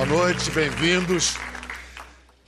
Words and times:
Boa 0.00 0.08
noite, 0.08 0.50
bem-vindos. 0.52 1.36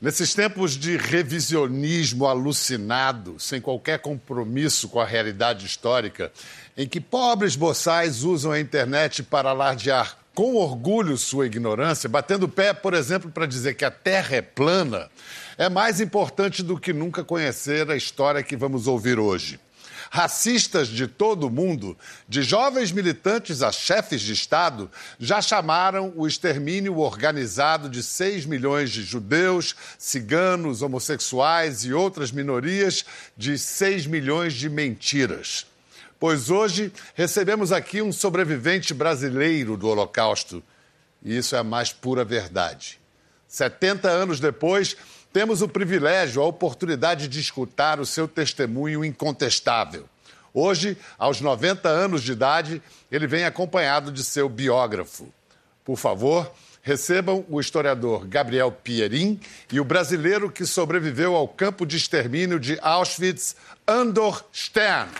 Nesses 0.00 0.32
tempos 0.32 0.74
de 0.74 0.96
revisionismo 0.96 2.26
alucinado, 2.26 3.38
sem 3.38 3.60
qualquer 3.60 3.98
compromisso 3.98 4.88
com 4.88 4.98
a 4.98 5.04
realidade 5.04 5.66
histórica, 5.66 6.32
em 6.78 6.88
que 6.88 6.98
pobres 6.98 7.54
boçais 7.54 8.22
usam 8.22 8.52
a 8.52 8.58
internet 8.58 9.22
para 9.22 9.50
alardear 9.50 10.16
com 10.34 10.54
orgulho 10.54 11.18
sua 11.18 11.44
ignorância, 11.44 12.08
batendo 12.08 12.48
pé, 12.48 12.72
por 12.72 12.94
exemplo, 12.94 13.30
para 13.30 13.44
dizer 13.44 13.74
que 13.74 13.84
a 13.84 13.90
Terra 13.90 14.36
é 14.36 14.40
plana, 14.40 15.10
é 15.58 15.68
mais 15.68 16.00
importante 16.00 16.62
do 16.62 16.80
que 16.80 16.94
nunca 16.94 17.22
conhecer 17.22 17.90
a 17.90 17.96
história 17.96 18.42
que 18.42 18.56
vamos 18.56 18.86
ouvir 18.86 19.18
hoje. 19.18 19.60
Racistas 20.14 20.88
de 20.88 21.06
todo 21.06 21.46
o 21.46 21.50
mundo, 21.50 21.96
de 22.28 22.42
jovens 22.42 22.92
militantes 22.92 23.62
a 23.62 23.72
chefes 23.72 24.20
de 24.20 24.34
Estado, 24.34 24.90
já 25.18 25.40
chamaram 25.40 26.12
o 26.14 26.26
extermínio 26.26 26.98
organizado 26.98 27.88
de 27.88 28.02
6 28.02 28.44
milhões 28.44 28.90
de 28.90 29.04
judeus, 29.04 29.74
ciganos, 29.96 30.82
homossexuais 30.82 31.86
e 31.86 31.94
outras 31.94 32.30
minorias 32.30 33.06
de 33.38 33.56
6 33.56 34.06
milhões 34.06 34.52
de 34.52 34.68
mentiras. 34.68 35.64
Pois 36.20 36.50
hoje 36.50 36.92
recebemos 37.14 37.72
aqui 37.72 38.02
um 38.02 38.12
sobrevivente 38.12 38.92
brasileiro 38.92 39.78
do 39.78 39.88
Holocausto. 39.88 40.62
E 41.24 41.38
isso 41.38 41.56
é 41.56 41.58
a 41.60 41.64
mais 41.64 41.90
pura 41.90 42.22
verdade. 42.22 43.00
70 43.48 44.10
anos 44.10 44.40
depois, 44.40 44.94
temos 45.32 45.62
o 45.62 45.68
privilégio, 45.68 46.42
a 46.42 46.46
oportunidade 46.46 47.26
de 47.28 47.40
escutar 47.40 47.98
o 47.98 48.06
seu 48.06 48.28
testemunho 48.28 49.04
incontestável. 49.04 50.06
Hoje, 50.54 50.98
aos 51.18 51.40
90 51.40 51.88
anos 51.88 52.22
de 52.22 52.32
idade, 52.32 52.82
ele 53.10 53.26
vem 53.26 53.44
acompanhado 53.44 54.12
de 54.12 54.22
seu 54.22 54.48
biógrafo. 54.48 55.32
Por 55.82 55.96
favor, 55.96 56.52
recebam 56.82 57.44
o 57.48 57.58
historiador 57.58 58.26
Gabriel 58.26 58.70
Pierin 58.70 59.40
e 59.72 59.80
o 59.80 59.84
brasileiro 59.84 60.50
que 60.50 60.66
sobreviveu 60.66 61.34
ao 61.34 61.48
campo 61.48 61.86
de 61.86 61.96
extermínio 61.96 62.60
de 62.60 62.78
Auschwitz, 62.82 63.56
Andor 63.86 64.44
Stern. 64.52 65.10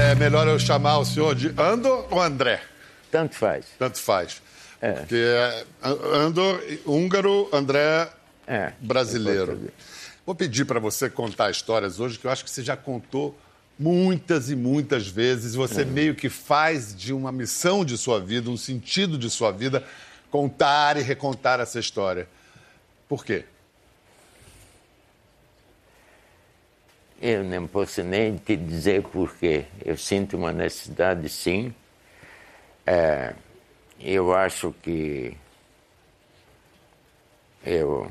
É 0.00 0.14
melhor 0.14 0.46
eu 0.46 0.58
chamar 0.58 0.98
o 0.98 1.04
senhor 1.04 1.34
de 1.34 1.52
Andor 1.60 2.06
ou 2.10 2.20
André? 2.20 2.62
Tanto 3.10 3.34
faz. 3.34 3.66
Tanto 3.78 3.98
faz. 3.98 4.40
É. 4.80 4.92
Porque 4.92 5.16
é 5.16 5.64
Andor, 6.14 6.62
húngaro, 6.86 7.48
André, 7.52 8.08
é, 8.46 8.72
brasileiro. 8.80 9.70
Vou 10.24 10.34
pedir 10.34 10.64
para 10.64 10.78
você 10.78 11.10
contar 11.10 11.50
histórias 11.50 11.98
hoje 11.98 12.18
que 12.18 12.26
eu 12.26 12.30
acho 12.30 12.44
que 12.44 12.50
você 12.50 12.62
já 12.62 12.76
contou 12.76 13.36
muitas 13.78 14.50
e 14.50 14.56
muitas 14.56 15.08
vezes. 15.08 15.54
Você 15.54 15.82
uhum. 15.82 15.90
meio 15.90 16.14
que 16.14 16.28
faz 16.28 16.94
de 16.94 17.12
uma 17.12 17.32
missão 17.32 17.84
de 17.84 17.98
sua 17.98 18.20
vida, 18.20 18.50
um 18.50 18.56
sentido 18.56 19.18
de 19.18 19.28
sua 19.28 19.50
vida, 19.50 19.84
contar 20.30 20.96
e 20.96 21.02
recontar 21.02 21.60
essa 21.60 21.78
história. 21.78 22.28
Por 23.08 23.24
quê? 23.24 23.44
Eu 27.20 27.44
não 27.44 27.66
posso 27.66 28.02
nem 28.02 28.36
te 28.36 28.56
dizer 28.56 29.02
porquê. 29.02 29.66
Eu 29.84 29.96
sinto 29.96 30.36
uma 30.36 30.52
necessidade, 30.52 31.28
sim. 31.28 31.74
É, 32.86 33.34
eu 34.00 34.34
acho 34.34 34.74
que 34.82 35.36
eu 37.64 38.10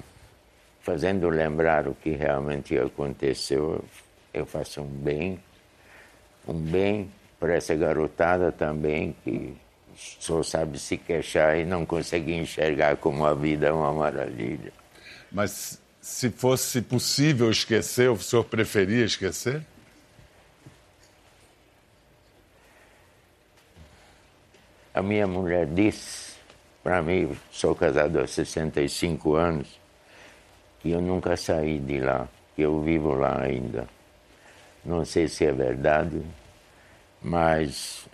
fazendo 0.82 1.30
lembrar 1.30 1.88
o 1.88 1.96
que 1.96 2.12
realmente 2.12 2.78
aconteceu, 2.78 3.84
eu 4.34 4.46
faço 4.46 4.82
um 4.82 4.88
bem, 4.88 5.40
um 6.48 6.54
bem 6.54 7.12
para 7.40 7.56
essa 7.56 7.76
garotada 7.76 8.52
também 8.52 9.16
que 9.24 9.56
só 9.96 10.42
sabe 10.42 10.80
se 10.80 10.98
queixar 10.98 11.58
e 11.58 11.66
não 11.66 11.86
consegue 11.86 12.34
enxergar 12.34 12.98
como 12.98 13.26
a 13.26 13.34
vida 13.34 13.68
é 13.68 13.72
uma 13.72 13.94
maravilha. 13.94 14.72
Mas 15.32 15.82
se 16.02 16.30
fosse 16.30 16.82
possível 16.82 17.50
esquecer, 17.52 18.10
o 18.10 18.18
senhor 18.18 18.44
preferia 18.46 19.06
esquecer? 19.06 19.66
A 24.94 25.02
minha 25.02 25.28
mulher 25.28 25.68
disse 25.68 26.32
para 26.84 27.02
mim, 27.02 27.38
sou 27.52 27.76
casado 27.76 28.20
há 28.20 28.28
65 28.28 29.36
anos, 29.36 29.81
que 30.82 30.92
eu 30.92 31.02
nunca 31.02 31.38
saí 31.38 31.80
de 31.80 32.00
lá, 32.00 32.28
eu 32.58 32.82
vivo 32.82 33.14
lá 33.14 33.42
ainda. 33.42 33.88
Não 34.84 35.06
sei 35.06 35.28
se 35.28 35.46
é 35.46 35.52
verdade, 35.52 36.22
mas 37.22 38.08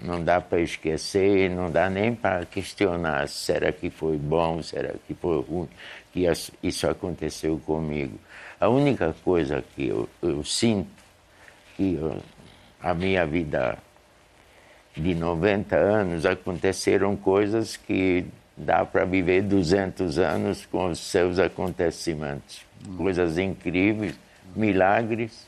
não 0.00 0.22
dá 0.22 0.40
para 0.40 0.60
esquecer, 0.60 1.48
não 1.48 1.70
dá 1.70 1.88
nem 1.88 2.14
para 2.14 2.44
questionar 2.44 3.28
será 3.28 3.72
que 3.72 3.90
foi 3.90 4.16
bom, 4.16 4.60
será 4.62 4.94
que 5.06 5.14
foi 5.14 5.40
ruim, 5.42 5.68
que 6.12 6.26
isso 6.62 6.88
aconteceu 6.88 7.60
comigo. 7.64 8.18
A 8.60 8.68
única 8.68 9.14
coisa 9.24 9.64
que 9.74 9.88
eu, 9.88 10.08
eu 10.20 10.42
sinto 10.44 10.90
que 11.76 11.94
eu, 11.94 12.20
a 12.80 12.92
minha 12.92 13.24
vida 13.24 13.78
de 14.96 15.14
90 15.14 15.76
anos 15.76 16.26
aconteceram 16.26 17.16
coisas 17.16 17.76
que 17.76 18.24
dá 18.56 18.84
para 18.84 19.04
viver 19.04 19.42
200 19.42 20.18
anos 20.18 20.66
com 20.66 20.90
os 20.90 20.98
seus 20.98 21.38
acontecimentos. 21.38 22.62
Hum. 22.86 22.96
Coisas 22.96 23.38
incríveis, 23.38 24.14
milagres. 24.54 25.46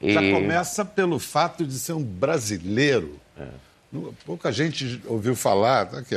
Já 0.00 0.22
e... 0.22 0.32
começa 0.32 0.84
pelo 0.84 1.18
fato 1.18 1.66
de 1.66 1.74
ser 1.74 1.92
um 1.92 2.02
brasileiro. 2.02 3.18
É. 3.38 3.46
Pouca 4.24 4.50
gente 4.50 5.02
ouviu 5.06 5.36
falar, 5.36 5.84
tá 5.86 5.98
aqui, 5.98 6.14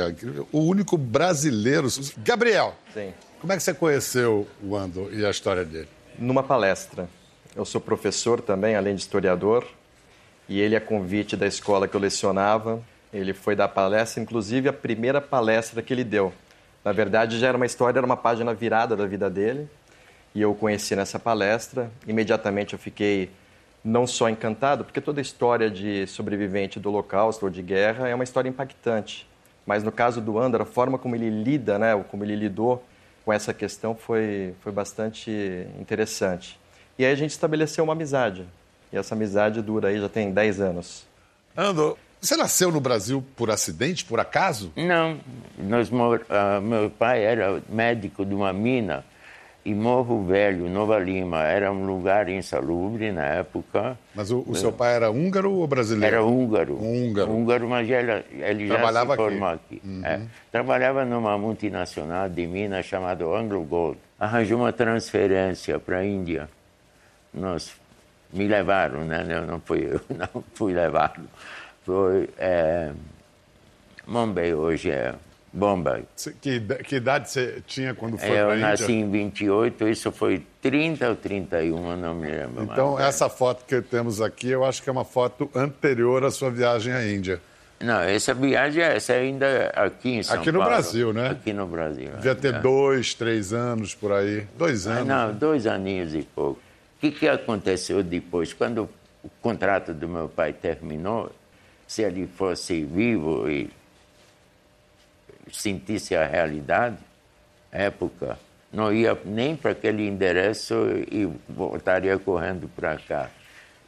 o 0.50 0.60
único 0.60 0.96
brasileiro. 0.96 1.88
Gabriel, 2.18 2.74
Sim. 2.94 3.12
como 3.38 3.52
é 3.52 3.56
que 3.56 3.62
você 3.62 3.74
conheceu 3.74 4.48
o 4.62 4.74
Ando 4.74 5.10
e 5.12 5.26
a 5.26 5.30
história 5.30 5.62
dele? 5.62 5.88
Numa 6.18 6.42
palestra. 6.42 7.06
Eu 7.54 7.66
sou 7.66 7.80
professor 7.80 8.40
também, 8.40 8.76
além 8.76 8.94
de 8.94 9.02
historiador, 9.02 9.66
e 10.48 10.58
ele, 10.60 10.74
a 10.74 10.80
convite 10.80 11.36
da 11.36 11.46
escola 11.46 11.86
que 11.86 11.94
eu 11.94 12.00
lecionava, 12.00 12.82
ele 13.12 13.32
foi 13.32 13.54
dar 13.56 13.68
palestra, 13.68 14.22
inclusive 14.22 14.68
a 14.68 14.72
primeira 14.72 15.20
palestra 15.20 15.82
que 15.82 15.92
ele 15.92 16.04
deu. 16.04 16.32
Na 16.84 16.92
verdade, 16.92 17.38
já 17.38 17.48
era 17.48 17.56
uma 17.56 17.66
história, 17.66 17.98
era 17.98 18.06
uma 18.06 18.16
página 18.16 18.54
virada 18.54 18.94
da 18.94 19.06
vida 19.06 19.28
dele. 19.28 19.68
E 20.34 20.40
eu 20.40 20.52
o 20.52 20.54
conheci 20.54 20.94
nessa 20.94 21.18
palestra. 21.18 21.90
Imediatamente 22.06 22.74
eu 22.74 22.78
fiquei 22.78 23.30
não 23.82 24.06
só 24.06 24.28
encantado, 24.28 24.84
porque 24.84 25.00
toda 25.00 25.20
história 25.20 25.70
de 25.70 26.06
sobrevivente 26.06 26.78
do 26.78 26.88
Holocausto 26.88 27.46
ou 27.46 27.50
de 27.50 27.62
guerra 27.62 28.08
é 28.08 28.14
uma 28.14 28.24
história 28.24 28.48
impactante. 28.48 29.26
Mas 29.64 29.82
no 29.82 29.90
caso 29.90 30.20
do 30.20 30.38
Andor, 30.38 30.62
a 30.62 30.64
forma 30.64 30.98
como 30.98 31.16
ele 31.16 31.30
lida, 31.30 31.78
né, 31.78 31.96
como 32.10 32.24
ele 32.24 32.36
lidou 32.36 32.84
com 33.24 33.32
essa 33.32 33.52
questão 33.52 33.94
foi, 33.94 34.54
foi 34.60 34.72
bastante 34.72 35.30
interessante. 35.80 36.58
E 36.98 37.04
aí 37.04 37.12
a 37.12 37.16
gente 37.16 37.30
estabeleceu 37.30 37.82
uma 37.82 37.92
amizade. 37.92 38.46
E 38.92 38.96
essa 38.96 39.14
amizade 39.14 39.60
dura 39.60 39.88
aí, 39.88 40.00
já 40.00 40.08
tem 40.08 40.32
10 40.32 40.60
anos. 40.60 41.04
Andor, 41.56 41.98
você 42.26 42.36
nasceu 42.36 42.70
no 42.70 42.80
Brasil 42.80 43.24
por 43.36 43.50
acidente, 43.50 44.04
por 44.04 44.20
acaso? 44.20 44.72
Não. 44.76 45.18
Nós, 45.56 45.90
uh, 45.90 46.60
meu 46.60 46.90
pai 46.90 47.24
era 47.24 47.62
médico 47.68 48.24
de 48.24 48.34
uma 48.34 48.52
mina 48.52 49.04
e 49.64 49.74
Morro 49.74 50.24
Velho, 50.24 50.68
Nova 50.68 50.96
Lima, 50.98 51.42
era 51.42 51.72
um 51.72 51.84
lugar 51.84 52.28
insalubre 52.28 53.10
na 53.10 53.24
época. 53.24 53.98
Mas 54.14 54.30
o, 54.30 54.44
o 54.46 54.54
seu 54.54 54.70
pai 54.70 54.94
era 54.94 55.10
húngaro 55.10 55.52
ou 55.52 55.66
brasileiro? 55.66 56.14
Era 56.14 56.24
húngaro. 56.24 56.76
Húngaro. 56.76 57.32
Húngaro, 57.32 57.68
mas 57.68 57.90
ele, 57.90 58.24
ele 58.30 58.68
Trabalhava 58.68 59.16
já 59.16 59.22
se 59.22 59.28
formou 59.28 59.48
aqui. 59.48 59.76
aqui. 59.76 59.82
Uhum. 59.84 60.06
É. 60.06 60.20
Trabalhava 60.52 61.04
numa 61.04 61.36
multinacional 61.36 62.28
de 62.28 62.46
Minas 62.46 62.86
chamada 62.86 63.24
Anglo 63.24 63.62
Gold. 63.64 63.98
Arranjou 64.20 64.60
uma 64.60 64.72
transferência 64.72 65.80
para 65.80 65.98
a 65.98 66.06
Índia. 66.06 66.48
Nós 67.34 67.72
me 68.32 68.46
levaram, 68.46 69.04
né? 69.04 69.26
Eu 69.28 69.46
não 69.46 69.60
fui 69.60 69.84
eu, 69.84 70.00
não 70.16 70.44
fui 70.54 70.72
levado 70.72 71.22
foi 71.86 72.28
é, 72.36 72.90
Bombay 74.06 74.52
hoje 74.52 74.90
é 74.90 75.14
Bombay. 75.52 76.04
Que, 76.42 76.60
que 76.60 76.96
idade 76.96 77.30
você 77.30 77.62
tinha 77.66 77.94
quando 77.94 78.18
foi 78.18 78.28
Índia? 78.28 78.40
Eu 78.40 78.56
nasci 78.56 78.92
em 78.92 79.10
28, 79.10 79.88
isso 79.88 80.10
foi 80.12 80.44
30 80.60 81.08
ou 81.08 81.16
31, 81.16 81.96
não 81.96 82.14
me 82.14 82.28
lembro 82.28 82.64
Então, 82.64 82.94
mais. 82.94 83.06
essa 83.06 83.28
foto 83.30 83.64
que 83.64 83.80
temos 83.80 84.20
aqui, 84.20 84.50
eu 84.50 84.64
acho 84.64 84.82
que 84.82 84.90
é 84.90 84.92
uma 84.92 85.04
foto 85.04 85.48
anterior 85.54 86.24
à 86.24 86.30
sua 86.30 86.50
viagem 86.50 86.92
à 86.92 87.06
Índia. 87.06 87.40
Não, 87.78 88.00
essa 88.00 88.34
viagem 88.34 88.82
essa 88.82 89.12
é 89.12 89.20
ainda 89.20 89.72
aqui 89.76 90.16
em 90.16 90.22
São 90.22 90.36
Aqui 90.36 90.50
no 90.50 90.58
Paulo. 90.58 90.74
Brasil, 90.74 91.12
né? 91.12 91.28
Aqui 91.30 91.52
no 91.52 91.66
Brasil. 91.66 92.10
Devia 92.16 92.34
ter 92.34 92.54
é. 92.54 92.58
dois, 92.58 93.14
três 93.14 93.52
anos 93.52 93.94
por 93.94 94.12
aí. 94.12 94.46
Dois 94.58 94.86
anos. 94.86 95.06
não, 95.06 95.32
dois 95.32 95.66
aninhos 95.66 96.14
e 96.14 96.22
pouco. 96.22 96.58
O 96.96 97.00
que, 97.00 97.10
que 97.10 97.28
aconteceu 97.28 98.02
depois? 98.02 98.52
Quando 98.52 98.88
o 99.22 99.30
contrato 99.40 99.92
do 99.92 100.08
meu 100.08 100.28
pai 100.28 100.52
terminou, 100.52 101.30
se 101.86 102.02
ele 102.02 102.26
fosse 102.26 102.84
vivo 102.84 103.48
e 103.48 103.70
sentisse 105.52 106.14
a 106.16 106.26
realidade, 106.26 106.96
época, 107.70 108.38
não 108.72 108.92
ia 108.92 109.16
nem 109.24 109.56
para 109.56 109.70
aquele 109.70 110.06
endereço 110.06 110.74
e 111.10 111.26
voltaria 111.48 112.18
correndo 112.18 112.68
para 112.68 112.96
cá. 112.98 113.30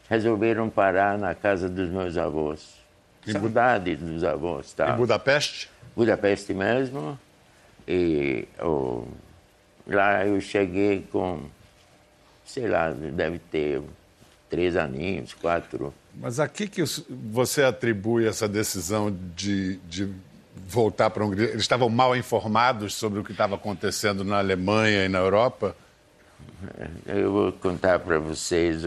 Resolveram 0.09 0.71
parar 0.71 1.19
na 1.19 1.35
casa 1.35 1.69
dos 1.69 1.91
meus 1.91 2.17
avós. 2.17 2.79
Saudade 3.27 3.97
dos 3.97 4.25
avós. 4.25 4.73
Tá? 4.73 4.95
Em 4.95 4.97
Budapeste? 4.97 5.69
Budapeste 5.95 6.55
mesmo. 6.55 7.19
E 7.87 8.47
oh, 8.61 9.05
lá 9.87 10.25
eu 10.27 10.41
cheguei 10.41 11.07
com, 11.11 11.43
sei 12.45 12.69
lá, 12.69 12.91
deve 12.91 13.39
ter 13.39 13.83
três 14.49 14.77
aninhos, 14.77 15.35
quatro. 15.35 15.93
Mas 16.21 16.41
a 16.41 16.49
que, 16.49 16.67
que 16.67 16.83
você 17.09 17.63
atribui 17.63 18.27
essa 18.27 18.49
decisão 18.49 19.17
de, 19.37 19.77
de 19.89 20.09
voltar 20.67 21.11
para 21.11 21.23
a 21.23 21.27
Hungria? 21.27 21.49
Eles 21.51 21.63
estavam 21.63 21.89
mal 21.89 22.17
informados 22.17 22.95
sobre 22.95 23.21
o 23.21 23.25
que 23.25 23.33
estava 23.33 23.55
acontecendo 23.55 24.25
na 24.25 24.39
Alemanha 24.39 25.05
e 25.05 25.09
na 25.09 25.19
Europa? 25.19 25.77
Eu 27.07 27.33
vou 27.33 27.53
contar 27.53 28.01
para 28.01 28.19
vocês 28.19 28.83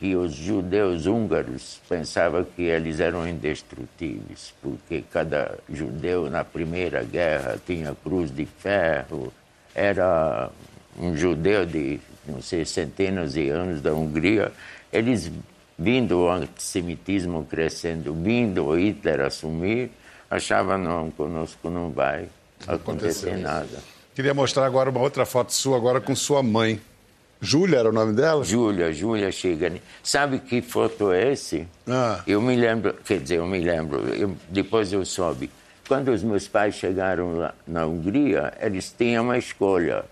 que 0.00 0.16
os 0.16 0.34
judeus 0.34 1.06
húngaros 1.06 1.80
pensavam 1.88 2.44
que 2.44 2.62
eles 2.62 2.98
eram 2.98 3.28
indestrutíveis, 3.28 4.52
porque 4.60 5.04
cada 5.12 5.56
judeu 5.72 6.28
na 6.28 6.44
Primeira 6.44 7.04
Guerra 7.04 7.60
tinha 7.64 7.94
cruz 8.02 8.34
de 8.34 8.44
ferro, 8.44 9.32
era 9.72 10.50
um 10.98 11.16
judeu 11.16 11.64
de, 11.64 12.00
não 12.26 12.42
sei, 12.42 12.64
centenas 12.64 13.34
de 13.34 13.48
anos 13.48 13.80
da 13.80 13.94
Hungria. 13.94 14.52
Eles, 14.92 15.30
vindo 15.82 16.20
o 16.20 16.30
antissemitismo 16.30 17.44
crescendo, 17.44 18.14
vindo 18.14 18.74
Hitler 18.76 19.20
assumir, 19.20 19.90
achavam, 20.30 20.78
não, 20.78 21.10
conosco 21.10 21.68
não 21.68 21.90
vai 21.90 22.28
acontecer 22.66 23.36
nada. 23.36 23.78
Queria 24.14 24.32
mostrar 24.32 24.66
agora 24.66 24.90
uma 24.90 25.00
outra 25.00 25.26
foto 25.26 25.52
sua, 25.52 25.76
agora 25.76 26.00
com 26.00 26.14
sua 26.14 26.42
mãe. 26.42 26.80
Júlia 27.40 27.78
era 27.78 27.88
o 27.88 27.92
nome 27.92 28.12
dela? 28.12 28.44
Júlia, 28.44 28.92
Júlia 28.92 29.32
Chigani. 29.32 29.82
Sabe 30.02 30.38
que 30.38 30.62
foto 30.62 31.10
é 31.10 31.32
esse? 31.32 31.66
Ah. 31.88 32.22
Eu 32.24 32.40
me 32.40 32.54
lembro, 32.54 32.94
quer 33.04 33.18
dizer, 33.18 33.38
eu 33.38 33.46
me 33.48 33.58
lembro, 33.58 34.00
eu, 34.14 34.36
depois 34.48 34.92
eu 34.92 35.04
soube. 35.04 35.50
Quando 35.88 36.12
os 36.12 36.22
meus 36.22 36.46
pais 36.46 36.76
chegaram 36.76 37.36
lá 37.36 37.54
na 37.66 37.84
Hungria, 37.84 38.52
eles 38.60 38.94
tinham 38.96 39.24
uma 39.24 39.36
escolha. 39.36 40.04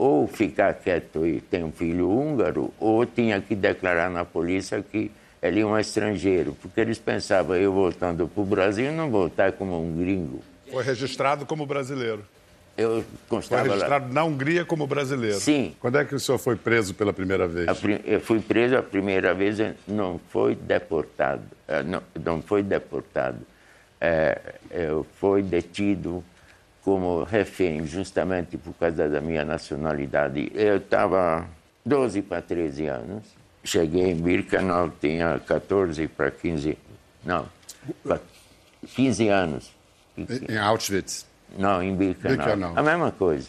Ou 0.00 0.26
ficar 0.26 0.72
quieto 0.72 1.26
e 1.26 1.42
ter 1.42 1.62
um 1.62 1.70
filho 1.70 2.10
húngaro, 2.10 2.72
ou 2.80 3.04
tinha 3.04 3.38
que 3.38 3.54
declarar 3.54 4.08
na 4.08 4.24
polícia 4.24 4.82
que 4.82 5.10
ele 5.42 5.60
é 5.60 5.66
um 5.66 5.78
estrangeiro. 5.78 6.56
Porque 6.62 6.80
eles 6.80 6.98
pensavam, 6.98 7.54
eu 7.54 7.70
voltando 7.70 8.26
para 8.26 8.42
o 8.42 8.46
Brasil, 8.46 8.90
não 8.92 9.10
voltar 9.10 9.52
como 9.52 9.78
um 9.78 9.94
gringo. 9.98 10.40
Foi 10.70 10.82
registrado 10.82 11.44
como 11.44 11.66
brasileiro. 11.66 12.24
Eu 12.78 13.04
constava 13.28 13.60
foi 13.60 13.72
registrado 13.72 14.06
lá. 14.06 14.12
na 14.14 14.24
Hungria 14.24 14.64
como 14.64 14.86
brasileiro. 14.86 15.38
Sim. 15.38 15.74
Quando 15.78 15.98
é 15.98 16.04
que 16.06 16.14
o 16.14 16.18
senhor 16.18 16.38
foi 16.38 16.56
preso 16.56 16.94
pela 16.94 17.12
primeira 17.12 17.46
vez? 17.46 17.66
Eu 18.06 18.20
fui 18.22 18.40
preso 18.40 18.78
a 18.78 18.82
primeira 18.82 19.34
vez, 19.34 19.58
não 19.86 20.18
foi 20.30 20.54
deportado. 20.54 21.42
Eh, 21.68 21.82
não, 21.82 22.02
não 22.24 22.40
foi 22.40 22.62
deportado. 22.62 23.40
É, 24.00 24.40
eu 24.70 25.06
fui 25.18 25.42
detido 25.42 26.24
como 26.84 27.22
refém, 27.24 27.86
justamente 27.86 28.56
por 28.56 28.74
causa 28.74 29.08
da 29.08 29.20
minha 29.20 29.44
nacionalidade. 29.44 30.50
Eu 30.54 30.78
estava 30.78 31.46
12 31.84 32.22
para 32.22 32.42
13 32.42 32.86
anos. 32.86 33.24
Cheguei 33.62 34.10
em 34.10 34.14
Birkenau, 34.14 34.90
tinha 35.00 35.38
14 35.38 36.08
para 36.08 36.30
15... 36.30 36.78
Não, 37.24 37.46
15 38.94 39.28
anos. 39.28 39.70
Em 40.16 40.56
Auschwitz? 40.56 41.26
Não, 41.58 41.82
em 41.82 41.94
Birkenau. 41.94 42.72
A 42.74 42.82
mesma 42.82 43.12
coisa. 43.12 43.48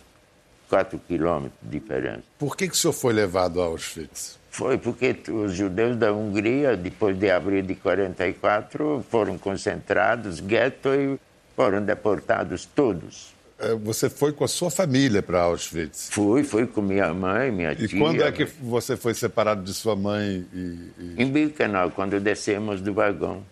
Quatro 0.69 0.99
quilômetros 0.99 1.59
de 1.61 1.79
diferença. 1.79 2.23
Por 2.37 2.55
que, 2.55 2.67
que 2.67 2.73
o 2.73 2.77
senhor 2.77 2.93
foi 2.93 3.13
levado 3.13 3.61
a 3.61 3.65
Auschwitz? 3.65 4.39
Foi 4.49 4.77
porque 4.77 5.17
os 5.29 5.53
judeus 5.53 5.95
da 5.95 6.11
Hungria, 6.11 6.75
depois 6.75 7.17
de 7.17 7.31
abril 7.31 7.61
de 7.61 7.73
44, 7.75 9.05
foram 9.09 9.37
concentrados, 9.37 10.41
gueto, 10.41 10.89
e 10.89 11.17
foram 11.61 11.83
deportados 11.83 12.65
todos. 12.65 13.33
É, 13.59 13.75
você 13.75 14.09
foi 14.09 14.33
com 14.33 14.43
a 14.43 14.47
sua 14.47 14.71
família 14.71 15.21
para 15.21 15.41
Auschwitz? 15.41 16.09
Fui, 16.11 16.43
fui 16.43 16.65
com 16.65 16.81
minha 16.81 17.13
mãe, 17.13 17.51
minha 17.51 17.73
e 17.73 17.87
tia. 17.87 17.97
E 17.97 17.99
quando 17.99 18.23
é 18.23 18.31
que 18.31 18.45
você 18.45 18.97
foi 18.97 19.13
separado 19.13 19.61
de 19.61 19.71
sua 19.71 19.95
mãe? 19.95 20.43
E, 20.51 20.57
e... 20.57 21.15
Em 21.19 21.31
Birkenau, 21.31 21.91
quando 21.91 22.19
descemos 22.19 22.81
do 22.81 22.91
vagão. 22.93 23.43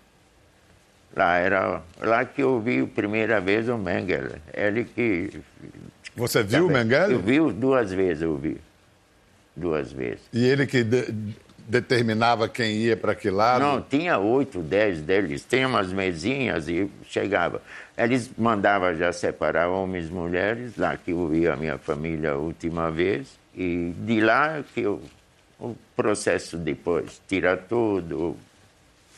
Lá 1.15 1.38
era 1.38 1.81
lá 2.01 2.25
que 2.25 2.41
eu 2.41 2.59
vi 2.59 2.81
a 2.81 2.88
primeira 2.88 3.39
vez 3.39 3.69
o 3.69 3.77
Mengele. 3.77 4.41
Ele 4.53 4.85
que. 4.85 5.39
Você 6.15 6.41
viu 6.41 6.65
o 6.67 6.69
Mengele? 6.71 7.13
Eu 7.13 7.19
vi 7.19 7.53
duas 7.53 7.91
vezes, 7.91 8.23
eu 8.23 8.35
vi. 8.35 8.57
Duas 9.55 9.91
vezes. 9.91 10.21
E 10.33 10.45
ele 10.45 10.65
que 10.65 10.83
de, 10.83 11.13
determinava 11.69 12.50
quem 12.50 12.77
ia 12.77 12.97
para 12.97 13.13
que 13.13 13.29
lado? 13.29 13.62
Não, 13.62 13.81
tinha 13.81 14.17
oito, 14.17 14.59
dez 14.59 15.01
deles. 15.01 15.45
Tinha 15.47 15.67
umas 15.67 15.94
mesinhas 15.94 16.67
e 16.67 16.89
chegava. 17.07 17.62
Eles 18.00 18.31
mandavam 18.38 18.96
já 18.96 19.12
separar 19.12 19.68
homens 19.68 20.07
e 20.07 20.12
mulheres, 20.12 20.78
lá 20.78 20.96
que 20.96 21.12
eu 21.12 21.28
vi 21.28 21.46
a 21.50 21.57
minha 21.57 21.78
família 21.78 22.31
a 22.31 22.38
última 22.38 22.90
vez. 22.90 23.38
E 23.54 23.94
de 23.94 24.22
lá 24.22 24.63
que 24.74 24.80
eu, 24.80 25.01
o 25.60 25.75
processo 25.98 26.57
depois, 26.57 27.22
tira 27.28 27.57
tudo, 27.57 28.38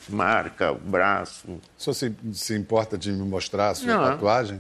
marca, 0.10 0.74
braço. 0.74 1.48
O 1.48 1.62
senhor 1.78 1.94
se, 1.94 2.16
se 2.34 2.58
importa 2.58 2.98
de 2.98 3.12
me 3.12 3.24
mostrar 3.24 3.70
a 3.70 3.76
sua 3.76 3.94
Não. 3.94 4.04
tatuagem? 4.04 4.60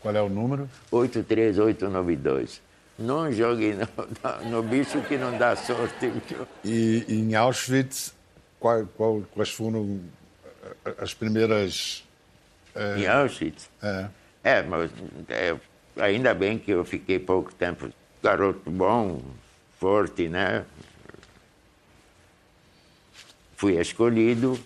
Qual 0.00 0.16
é 0.16 0.20
o 0.20 0.28
número? 0.28 0.68
83892. 0.90 2.60
Não 2.98 3.30
jogue 3.30 3.74
no, 3.74 4.50
no, 4.50 4.62
bicho 4.64 5.00
que 5.02 5.16
não 5.16 5.38
dá 5.38 5.54
sorte. 5.54 6.12
E 6.64 7.04
em 7.08 7.32
Auschwitz, 7.36 8.12
qual, 8.58 8.84
qual, 8.96 9.22
quais 9.32 9.50
foram 9.50 10.00
as 10.98 11.14
primeiras. 11.14 12.04
É... 12.74 12.98
Em 12.98 13.06
Auschwitz? 13.06 13.68
É. 13.82 14.08
É, 14.44 14.62
mas 14.62 14.90
é, 15.28 15.56
ainda 15.96 16.34
bem 16.34 16.58
que 16.58 16.70
eu 16.70 16.84
fiquei 16.84 17.18
pouco 17.18 17.54
tempo. 17.54 17.88
Garoto 18.22 18.70
bom, 18.70 19.22
forte, 19.78 20.28
né? 20.28 20.64
fui 23.62 23.78
escolhido 23.78 24.58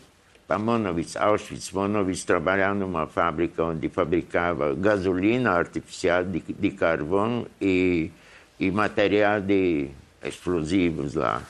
para 0.49 0.59
Monowitz, 0.59 1.17
Auschwitz. 1.17 1.71
Monowitz 1.71 2.25
trabalhar 2.25 2.75
numa 2.75 3.07
fábrica 3.07 3.63
onde 3.63 3.91
fabricava 3.91 4.75
gasolina 4.75 5.51
artificial 5.51 6.25
de, 6.25 6.41
de 6.41 6.71
carvão 6.71 7.47
e, 7.61 8.11
e 8.59 8.71
material 8.71 9.39
de 9.43 9.91
explosivos 10.25 11.13
lá. 11.13 11.43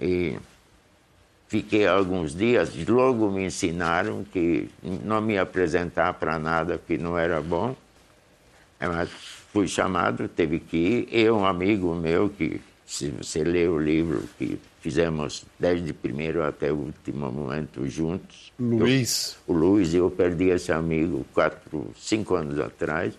E 0.00 0.38
fiquei 1.54 1.86
alguns 1.86 2.34
dias, 2.34 2.74
logo 2.88 3.30
me 3.30 3.46
ensinaram 3.46 4.24
que 4.24 4.68
não 4.82 5.20
me 5.20 5.38
apresentar 5.38 6.14
para 6.14 6.36
nada 6.36 6.80
que 6.84 6.98
não 6.98 7.16
era 7.16 7.40
bom. 7.40 7.76
Mas 8.80 9.08
fui 9.52 9.68
chamado, 9.68 10.26
teve 10.26 10.58
que 10.58 10.76
ir. 10.76 11.08
E 11.12 11.30
um 11.30 11.46
amigo 11.46 11.94
meu 11.94 12.28
que 12.28 12.60
se 12.84 13.10
você 13.10 13.44
ler 13.44 13.70
o 13.70 13.78
livro 13.78 14.24
que 14.36 14.58
fizemos 14.80 15.44
desde 15.56 15.92
o 15.92 15.94
primeiro 15.94 16.42
até 16.42 16.72
o 16.72 16.76
último 16.76 17.30
momento 17.30 17.86
juntos. 17.88 18.52
Luiz. 18.58 19.36
Eu, 19.46 19.54
o 19.54 19.56
Luiz, 19.56 19.94
eu 19.94 20.10
perdi 20.10 20.48
esse 20.48 20.72
amigo 20.72 21.24
quatro, 21.32 21.92
cinco 21.96 22.34
anos 22.34 22.58
atrás. 22.58 23.14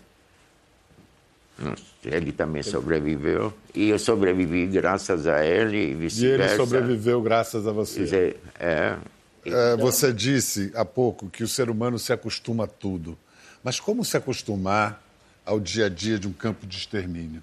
Ele 2.04 2.32
também 2.32 2.62
sobreviveu. 2.62 3.54
E 3.74 3.90
eu 3.90 3.98
sobrevivi 3.98 4.68
graças 4.68 5.26
a 5.26 5.46
ele 5.46 5.92
e 5.92 5.94
vice-versa. 5.94 6.44
E 6.44 6.48
ele 6.48 6.56
sobreviveu 6.56 7.22
graças 7.22 7.68
a 7.68 7.72
você. 7.72 8.36
É. 8.60 8.98
é, 9.46 9.78
você 9.78 10.12
disse 10.12 10.72
há 10.76 10.84
pouco 10.84 11.30
que 11.30 11.44
o 11.44 11.48
ser 11.48 11.70
humano 11.70 11.98
se 11.98 12.12
acostuma 12.12 12.66
a 12.66 12.68
tudo. 12.68 13.18
Mas 13.64 13.80
como 13.80 14.04
se 14.04 14.18
acostumar 14.18 15.02
ao 15.46 15.60
dia 15.60 15.86
a 15.86 15.90
dia 15.90 16.20
de 16.20 16.28
um 16.28 16.34
campo 16.34 16.66
de 16.68 16.78
extermínio? 16.78 17.42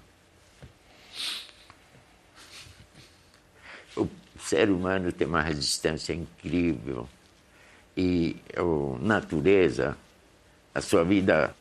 ser 4.43 4.69
humano 4.69 5.11
tem 5.11 5.25
uma 5.25 5.41
resistência 5.41 6.13
incrível 6.13 7.07
e 7.95 8.35
a 8.55 8.99
natureza, 8.99 9.97
a 10.75 10.81
sua 10.81 11.03
vida 11.03 11.55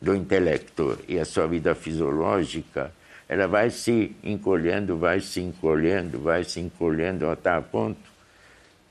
do 0.00 0.14
intelecto 0.14 0.98
e 1.08 1.18
a 1.18 1.24
sua 1.24 1.46
vida 1.46 1.74
fisiológica, 1.74 2.92
ela 3.28 3.46
vai 3.46 3.70
se 3.70 4.14
encolhendo, 4.22 4.96
vai 4.96 5.20
se 5.20 5.40
encolhendo, 5.40 6.20
vai 6.20 6.44
se 6.44 6.60
encolhendo 6.60 7.28
até 7.28 7.50
a 7.50 7.62
ponto 7.62 8.10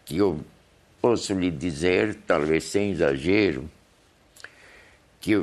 que 0.03 0.17
eu 0.17 0.39
posso 1.01 1.33
lhe 1.33 1.49
dizer, 1.49 2.15
talvez 2.27 2.65
sem 2.65 2.91
exagero, 2.91 3.69
que 5.21 5.35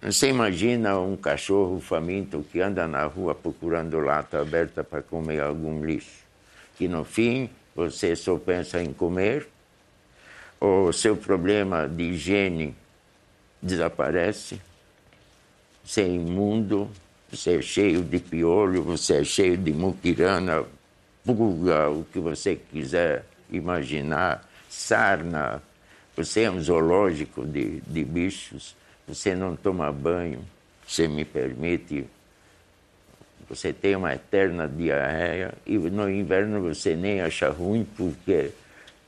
você 0.00 0.28
imagina 0.28 0.98
um 0.98 1.16
cachorro 1.16 1.80
faminto 1.80 2.44
que 2.50 2.60
anda 2.60 2.86
na 2.86 3.04
rua 3.04 3.34
procurando 3.34 3.98
lata 4.00 4.40
aberta 4.40 4.82
para 4.82 5.02
comer 5.02 5.40
algum 5.40 5.84
lixo 5.84 6.26
que 6.76 6.86
no 6.86 7.04
fim 7.04 7.50
você 7.74 8.14
só 8.14 8.38
pensa 8.38 8.82
em 8.82 8.92
comer, 8.92 9.48
o 10.60 10.92
seu 10.92 11.16
problema 11.16 11.86
de 11.86 12.04
higiene 12.04 12.74
desaparece, 13.60 14.60
você 15.86 16.02
é 16.02 16.08
imundo, 16.08 16.90
você 17.30 17.58
é 17.58 17.62
cheio 17.62 18.02
de 18.02 18.18
piolho, 18.18 18.82
você 18.82 19.18
é 19.18 19.24
cheio 19.24 19.56
de 19.56 19.72
muquirana, 19.72 20.64
pulga, 21.24 21.88
o 21.88 22.04
que 22.12 22.18
você 22.18 22.56
quiser 22.56 23.24
imaginar, 23.50 24.44
sarna, 24.68 25.62
Você 26.16 26.42
é 26.42 26.50
um 26.50 26.60
zoológico 26.60 27.44
de, 27.46 27.80
de 27.86 28.02
bichos, 28.02 28.74
você 29.06 29.34
não 29.34 29.54
toma 29.54 29.92
banho, 29.92 30.40
se 30.88 31.06
me 31.06 31.24
permite, 31.24 32.06
você 33.48 33.72
tem 33.72 33.94
uma 33.94 34.14
eterna 34.14 34.66
diarreia 34.66 35.54
e 35.64 35.76
no 35.78 36.10
inverno 36.10 36.62
você 36.62 36.96
nem 36.96 37.20
acha 37.20 37.50
ruim 37.50 37.86
porque 37.96 38.50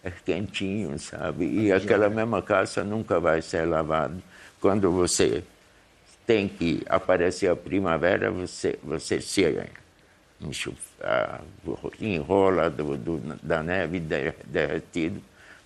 é 0.05 0.11
quentinho, 0.25 0.97
sabe? 0.99 1.47
E 1.47 1.73
aquela 1.73 2.09
mesma 2.09 2.41
calça 2.41 2.85
nunca 2.85 3.19
vai 3.19 3.43
ser 3.43 3.65
lavada. 3.65 4.15
Quando 4.61 4.93
você 4.93 5.43
tem 6.29 6.47
que 6.47 6.83
aparecer 6.91 7.51
a 7.51 7.57
primavera, 7.57 8.31
você, 8.31 8.79
você 8.85 9.19
se 9.19 9.43
enrola 11.99 12.69
do, 12.69 12.99
do, 12.99 13.17
da 13.43 13.63
neve 13.63 13.99
derretido 13.99 15.23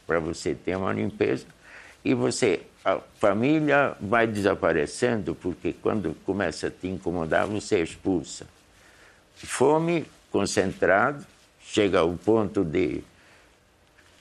para 0.07 0.21
você 0.21 0.55
ter 0.55 0.77
uma 0.77 0.93
limpeza. 0.93 1.47
E 2.05 2.15
você, 2.15 2.61
a 2.85 3.01
família 3.19 3.97
vai 4.01 4.29
desaparecendo, 4.29 5.35
porque 5.35 5.73
quando 5.73 6.15
começa 6.25 6.69
a 6.69 6.71
te 6.71 6.87
incomodar, 6.87 7.45
você 7.49 7.83
expulsa. 7.83 8.47
Fome, 9.35 10.07
concentrado, 10.31 11.27
chega 11.61 11.99
ao 11.99 12.13
ponto 12.13 12.65
de 12.65 13.03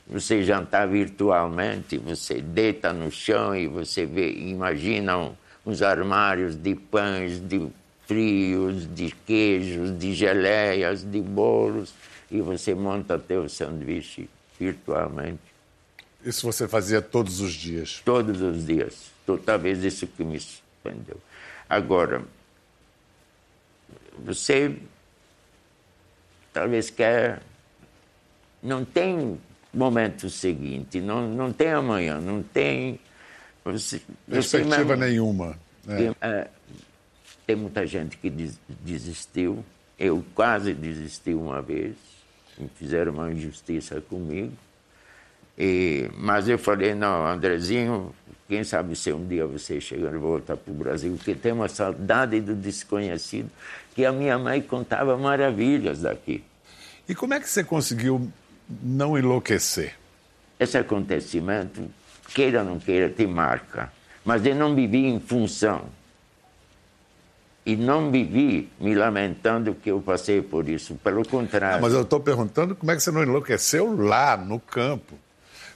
você 0.08 0.42
jantar 0.42 0.88
virtualmente, 0.88 2.00
você 2.00 2.42
deita 2.42 2.92
no 2.92 3.12
chão 3.12 3.56
e 3.56 3.68
você 3.68 4.08
vê, 4.08 4.32
imagina 4.32 5.20
um, 5.20 5.36
uns 5.66 5.82
armários 5.82 6.56
de 6.56 6.76
pães, 6.76 7.40
de 7.40 7.68
frios, 8.06 8.94
de 8.94 9.12
queijos, 9.26 9.98
de 9.98 10.14
geleias, 10.14 11.04
de 11.04 11.22
bolos, 11.22 11.94
e 12.30 12.42
você 12.42 12.74
monta 12.74 13.18
teu 13.18 13.48
sanduíche 13.48 14.30
virtualmente. 14.60 15.40
Isso 16.24 16.46
você 16.46 16.68
fazia 16.68 17.02
todos 17.02 17.42
os 17.42 17.54
dias? 17.54 18.02
Todos 18.06 18.42
os 18.42 18.66
dias. 18.66 19.12
Talvez 19.46 19.84
isso 19.84 20.06
que 20.08 20.24
me 20.24 20.40
surpreendeu. 20.40 21.18
Agora, 21.70 22.22
você 24.20 24.76
talvez 26.54 26.90
quer. 26.90 27.42
Não 28.62 28.86
tem 28.86 29.40
momento 29.74 30.30
seguinte, 30.30 31.00
não, 31.00 31.28
não 31.28 31.52
tem 31.52 31.70
amanhã, 31.70 32.20
não 32.20 32.44
tem. 32.44 33.00
Você, 33.64 34.02
Perspectiva 34.28 34.96
nenhuma. 34.96 35.58
Né? 35.86 35.98
Tem, 35.98 36.16
é, 36.22 36.48
tem 37.46 37.56
muita 37.56 37.86
gente 37.86 38.18
que 38.18 38.30
desistiu. 38.80 39.64
Eu 39.98 40.24
quase 40.34 40.74
desisti 40.74 41.34
uma 41.34 41.62
vez. 41.62 41.96
Fizeram 42.76 43.14
uma 43.14 43.32
injustiça 43.32 44.02
comigo. 44.02 44.54
E, 45.58 46.10
mas 46.18 46.48
eu 46.48 46.58
falei, 46.58 46.96
não, 46.96 47.26
Andrezinho, 47.26 48.14
quem 48.48 48.64
sabe 48.64 48.96
se 48.96 49.12
um 49.12 49.26
dia 49.26 49.46
você 49.46 49.80
chegar 49.80 50.14
e 50.14 50.18
voltar 50.18 50.58
para 50.58 50.72
o 50.72 50.76
Brasil, 50.76 51.14
porque 51.16 51.36
tem 51.36 51.52
uma 51.52 51.68
saudade 51.68 52.42
do 52.42 52.56
desconhecido, 52.56 53.50
que 53.94 54.06
a 54.06 54.12
minha 54.12 54.38
mãe 54.38 54.62
contava 54.62 55.18
maravilhas 55.18 56.02
daqui. 56.02 56.44
E 57.08 57.14
como 57.14 57.34
é 57.34 57.40
que 57.40 57.50
você 57.50 57.64
conseguiu 57.64 58.32
não 58.82 59.18
enlouquecer? 59.18 59.96
Esse 60.60 60.78
acontecimento, 60.78 61.90
queira 62.34 62.60
ou 62.60 62.66
não 62.66 62.80
queira, 62.80 63.10
te 63.10 63.26
marca. 63.26 63.92
Mas 64.24 64.46
eu 64.46 64.56
não 64.56 64.76
vivi 64.76 65.06
em 65.06 65.20
função. 65.20 65.86
E 67.66 67.76
não 67.76 68.10
vivi 68.10 68.70
me 68.80 68.96
lamentando 68.96 69.76
que 69.76 69.92
eu 69.92 70.02
passei 70.02 70.42
por 70.42 70.68
isso. 70.68 70.96
Pelo 70.96 71.28
contrário. 71.28 71.76
Não, 71.76 71.82
mas 71.84 71.94
eu 71.94 72.02
estou 72.02 72.20
perguntando 72.20 72.76
como 72.76 72.92
é 72.92 72.96
que 72.96 73.04
você 73.04 73.12
não 73.12 73.22
enlouqueceu 73.22 73.96
lá, 73.96 74.36
no 74.36 74.60
campo. 74.60 75.16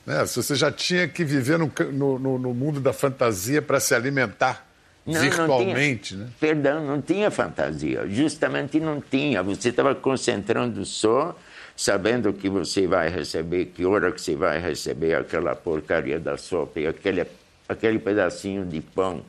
Né? 0.06 0.26
Se 0.26 0.36
você 0.42 0.56
já 0.56 0.72
tinha 0.72 1.08
que 1.08 1.24
viver 1.24 1.60
no, 1.60 1.72
no, 1.92 2.40
no 2.40 2.54
mundo 2.54 2.80
da 2.80 2.92
fantasia 2.92 3.62
para 3.62 3.80
se 3.80 3.94
alimentar 3.94 4.66
não, 5.06 5.22
virtualmente. 5.22 6.16
Não 6.16 6.26
tinha, 6.26 6.28
né? 6.28 6.34
Perdão, 6.40 6.86
não 6.86 7.02
tinha 7.02 7.30
fantasia. 7.30 8.08
Justamente 8.08 8.80
não 8.80 9.00
tinha. 9.00 9.44
Você 9.44 9.70
estava 9.70 9.94
concentrando 9.94 10.84
só 10.86 11.36
sabendo 11.76 12.32
que 12.32 12.50
você 12.50 12.88
vai 12.88 13.10
receber, 13.10 13.66
que 13.66 13.86
hora 13.86 14.12
que 14.12 14.22
você 14.22 14.36
vai 14.36 14.60
receber 14.60 15.16
aquela 15.16 15.56
porcaria 15.56 16.20
da 16.20 16.38
sopa 16.38 16.80
e 16.80 16.88
aquele, 16.88 17.26
aquele 17.68 18.00
pedacinho 18.00 18.66
de 18.66 18.80
pão 18.80 19.24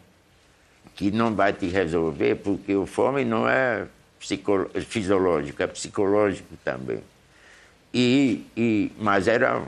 que 0.95 1.11
não 1.11 1.35
vai 1.35 1.53
te 1.53 1.67
resolver, 1.67 2.37
porque 2.37 2.75
o 2.75 2.87
fome 2.87 3.25
não 3.25 3.49
é 3.49 3.87
fisiológico, 4.19 5.63
é 5.63 5.67
psicológico 5.67 6.57
também. 6.65 7.01
E, 7.93 8.47
e, 8.57 8.93
mas 8.99 9.29
era, 9.29 9.63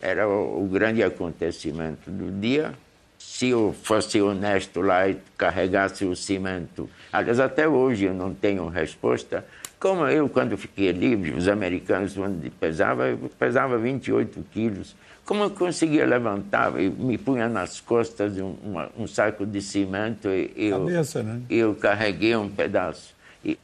era 0.00 0.28
o, 0.28 0.64
o 0.64 0.68
grande 0.68 1.02
acontecimento 1.02 2.10
do 2.10 2.30
dia. 2.40 2.74
Se 3.18 3.48
eu 3.48 3.74
fosse 3.82 4.20
honesto 4.20 4.80
lá 4.80 5.08
e 5.08 5.18
carregasse 5.36 6.04
o 6.04 6.14
cimento, 6.14 6.88
aliás, 7.12 7.38
até 7.38 7.68
hoje 7.68 8.04
eu 8.04 8.14
não 8.14 8.34
tenho 8.34 8.66
resposta, 8.68 9.44
como 9.78 10.06
eu, 10.06 10.28
quando 10.28 10.56
fiquei 10.56 10.90
livre, 10.90 11.32
os 11.32 11.46
americanos, 11.46 12.14
quando 12.14 12.50
pesava, 12.52 13.08
eu 13.08 13.18
pesava 13.38 13.78
28 13.78 14.44
quilos. 14.52 14.96
Como 15.24 15.44
eu 15.44 15.50
conseguia 15.50 16.04
levantar, 16.06 16.80
eu 16.80 16.90
me 16.90 17.16
punha 17.16 17.48
nas 17.48 17.80
costas 17.80 18.38
um, 18.38 18.54
uma, 18.64 18.90
um 18.98 19.06
saco 19.06 19.46
de 19.46 19.60
cimento 19.60 20.28
e 20.28 20.52
eu, 20.56 20.80
Cabeça, 20.80 21.22
né? 21.22 21.40
eu 21.48 21.74
carreguei 21.74 22.34
um 22.34 22.48
pedaço. 22.48 23.14
E 23.44 23.56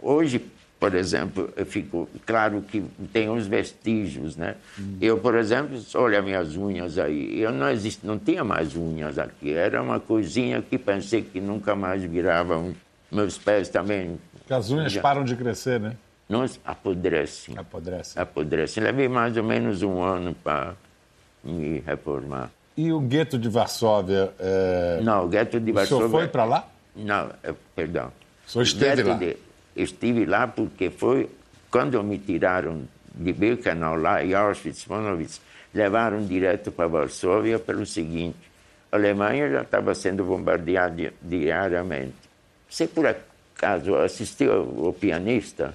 hoje, 0.00 0.40
por 0.80 0.94
exemplo, 0.94 1.52
eu 1.56 1.66
fico 1.66 2.08
claro 2.24 2.62
que 2.62 2.82
tem 3.12 3.28
uns 3.28 3.46
vestígios, 3.46 4.36
né? 4.36 4.54
Hum. 4.78 4.96
Eu, 5.00 5.18
por 5.18 5.34
exemplo, 5.34 5.78
olha 5.94 6.22
minhas 6.22 6.56
unhas 6.56 6.96
aí, 6.96 7.40
eu 7.40 7.50
não 7.50 7.68
existe, 7.70 8.06
não 8.06 8.18
tinha 8.18 8.44
mais 8.44 8.76
unhas 8.76 9.18
aqui, 9.18 9.52
era 9.52 9.82
uma 9.82 9.98
coisinha 10.00 10.62
que 10.62 10.78
pensei 10.78 11.22
que 11.22 11.40
nunca 11.40 11.74
mais 11.74 12.02
viravam. 12.02 12.74
Meus 13.10 13.36
pés 13.36 13.68
também 13.68 14.18
porque 14.44 14.54
as 14.54 14.70
unhas 14.70 14.92
já... 14.92 15.00
param 15.00 15.24
de 15.24 15.34
crescer, 15.34 15.80
né? 15.80 15.96
Não, 16.28 16.44
apodrecem. 16.64 17.56
Apodrecem. 17.56 18.22
Apodrecem. 18.22 18.82
Levei 18.82 19.08
mais 19.08 19.36
ou 19.36 19.42
menos 19.42 19.82
um 19.82 20.02
ano 20.02 20.34
para 20.34 20.74
me 21.42 21.80
reformar. 21.80 22.50
E 22.76 22.92
o 22.92 23.00
gueto 23.00 23.38
de 23.38 23.48
Varsóvia? 23.48 24.32
É... 24.38 25.00
Não, 25.02 25.24
o 25.24 25.28
gueto 25.28 25.58
de 25.58 25.72
Varsóvia... 25.72 26.06
O 26.06 26.08
senhor 26.08 26.20
foi 26.20 26.28
para 26.28 26.44
lá? 26.44 26.68
Não, 26.94 27.30
é, 27.42 27.54
perdão. 27.74 28.12
O 28.46 28.50
senhor 28.50 28.62
esteve 28.64 29.02
lá? 29.02 29.14
De... 29.14 29.36
Estive 29.74 30.26
lá 30.26 30.46
porque 30.46 30.90
foi 30.90 31.28
quando 31.70 32.02
me 32.04 32.18
tiraram 32.18 32.82
de 33.14 33.32
Birkenau 33.32 33.96
lá 33.96 34.24
em 34.24 34.34
Auschwitz, 34.34 34.86
Monowitz, 34.86 35.40
levaram 35.72 36.24
direto 36.24 36.70
para 36.70 36.86
Varsóvia 36.86 37.58
pelo 37.58 37.84
seguinte, 37.86 38.38
a 38.92 38.96
Alemanha 38.96 39.50
já 39.50 39.62
estava 39.62 39.94
sendo 39.94 40.24
bombardeada 40.24 41.12
diariamente. 41.20 42.14
Se 42.68 42.86
por 42.86 43.06
caso 43.64 43.92
o 44.76 44.92
pianista, 44.92 45.74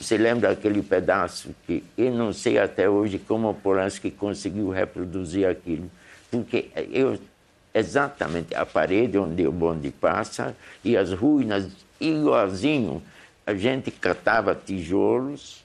você 0.00 0.16
lembra 0.16 0.50
aquele 0.50 0.82
pedaço 0.82 1.54
que 1.66 1.84
eu 1.96 2.10
não 2.10 2.32
sei 2.32 2.56
até 2.56 2.88
hoje 2.88 3.18
como 3.18 3.50
o 3.50 3.54
Polanski 3.54 4.10
conseguiu 4.10 4.70
reproduzir 4.70 5.46
aquilo, 5.46 5.90
porque 6.30 6.70
eu 6.90 7.18
exatamente 7.74 8.54
a 8.54 8.64
parede 8.64 9.18
onde 9.18 9.46
o 9.46 9.52
bonde 9.52 9.90
passa 9.90 10.56
e 10.82 10.96
as 10.96 11.12
ruínas 11.12 11.68
igualzinho. 12.00 13.02
A 13.46 13.52
gente 13.54 13.90
catava 13.90 14.54
tijolos, 14.54 15.62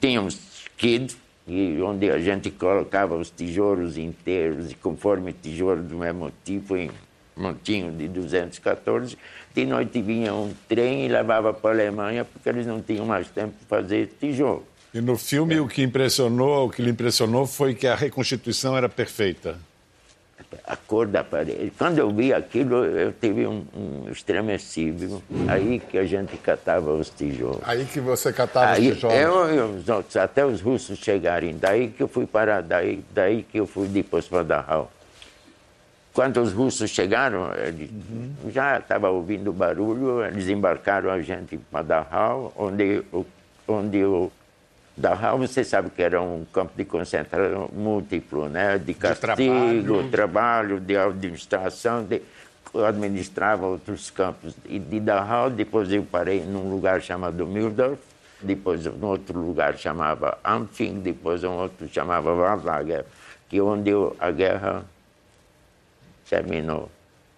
tínhamos 0.00 0.38
kid, 0.76 1.16
e 1.48 1.80
onde 1.82 2.08
a 2.08 2.20
gente 2.20 2.52
colocava 2.52 3.16
os 3.16 3.30
tijolos 3.30 3.98
inteiros, 3.98 4.70
e 4.70 4.74
conforme 4.76 5.32
tijolo 5.32 5.82
do 5.82 5.96
mesmo 5.96 6.32
tipo, 6.44 6.76
em 6.76 6.88
montinho 7.36 7.92
de 7.92 8.08
214, 8.08 9.18
de 9.54 9.64
noite 9.64 10.02
vinha 10.02 10.34
um 10.34 10.52
trem 10.68 11.06
e 11.06 11.08
levava 11.08 11.54
para 11.54 11.70
a 11.70 11.72
Alemanha 11.72 12.24
porque 12.24 12.48
eles 12.48 12.66
não 12.66 12.82
tinham 12.82 13.06
mais 13.06 13.28
tempo 13.28 13.54
para 13.68 13.82
fazer 13.82 14.12
tijolo. 14.18 14.66
E 14.92 15.00
no 15.00 15.16
filme 15.16 15.54
é. 15.54 15.60
o 15.60 15.68
que 15.68 15.82
impressionou, 15.82 16.66
o 16.66 16.70
que 16.70 16.82
lhe 16.82 16.90
impressionou 16.90 17.46
foi 17.46 17.74
que 17.74 17.86
a 17.86 17.94
reconstituição 17.94 18.76
era 18.76 18.88
perfeita. 18.88 19.56
A 20.64 20.76
cor 20.76 21.06
da 21.06 21.24
parede. 21.24 21.72
Quando 21.76 21.98
eu 21.98 22.10
vi 22.10 22.32
aquilo, 22.32 22.84
eu 22.84 23.12
tive 23.12 23.46
um, 23.46 23.64
um 23.74 24.10
estremecido. 24.10 25.22
Aí 25.48 25.80
que 25.80 25.98
a 25.98 26.04
gente 26.04 26.36
catava 26.36 26.92
os 26.92 27.10
tijolos. 27.10 27.60
Aí 27.64 27.84
que 27.84 27.98
você 27.98 28.32
catava 28.32 28.72
Aí, 28.72 28.90
os 28.90 28.94
tijolos? 28.94 29.16
Eu, 29.16 29.84
eu, 29.86 30.04
até 30.22 30.44
os 30.46 30.60
russos 30.60 30.98
chegarem. 30.98 31.56
Daí 31.56 31.88
que 31.88 32.02
eu 32.02 32.08
fui 32.08 32.26
parar, 32.26 32.62
daí, 32.62 33.04
daí 33.12 33.42
que 33.42 33.58
eu 33.58 33.66
fui 33.66 33.88
depois 33.88 34.26
para 34.26 34.42
Dachau. 34.44 34.90
Quando 36.14 36.40
os 36.40 36.52
russos 36.52 36.90
chegaram, 36.90 37.52
eles 37.54 37.90
uhum. 37.90 38.50
já 38.50 38.78
estava 38.78 39.10
ouvindo 39.10 39.52
barulho, 39.52 40.24
eles 40.24 40.48
embarcaram 40.48 41.10
a 41.10 41.20
gente 41.20 41.58
para 41.70 41.82
Dachau, 41.82 42.52
onde, 42.56 43.02
onde 43.66 44.04
o 44.04 44.30
Dachau, 44.96 45.38
você 45.38 45.64
sabe 45.64 45.90
que 45.90 46.00
era 46.00 46.22
um 46.22 46.46
campo 46.52 46.72
de 46.76 46.84
concentração 46.84 47.68
múltiplo, 47.72 48.48
né? 48.48 48.78
de 48.78 48.94
castigo, 48.94 49.34
de 49.34 50.08
trabalho. 50.08 50.10
trabalho, 50.10 50.80
de 50.80 50.96
administração, 50.96 52.04
de, 52.04 52.22
eu 52.72 52.86
administrava 52.86 53.66
outros 53.66 54.08
campos. 54.08 54.54
E 54.66 54.78
de 54.78 55.00
Dachau, 55.00 55.50
depois 55.50 55.90
eu 55.90 56.04
parei 56.04 56.44
num 56.44 56.70
lugar 56.70 57.02
chamado 57.02 57.44
Mühldorf, 57.44 57.98
depois 58.40 58.86
um 58.86 59.04
outro 59.04 59.36
lugar 59.40 59.76
chamava 59.76 60.38
Ampfing, 60.44 61.00
depois 61.00 61.42
um 61.42 61.54
outro 61.54 61.88
chamava 61.88 62.32
Wallager 62.32 63.04
que 63.48 63.60
onde 63.60 63.90
eu, 63.90 64.16
a 64.18 64.30
guerra 64.30 64.84
terminou 66.28 66.90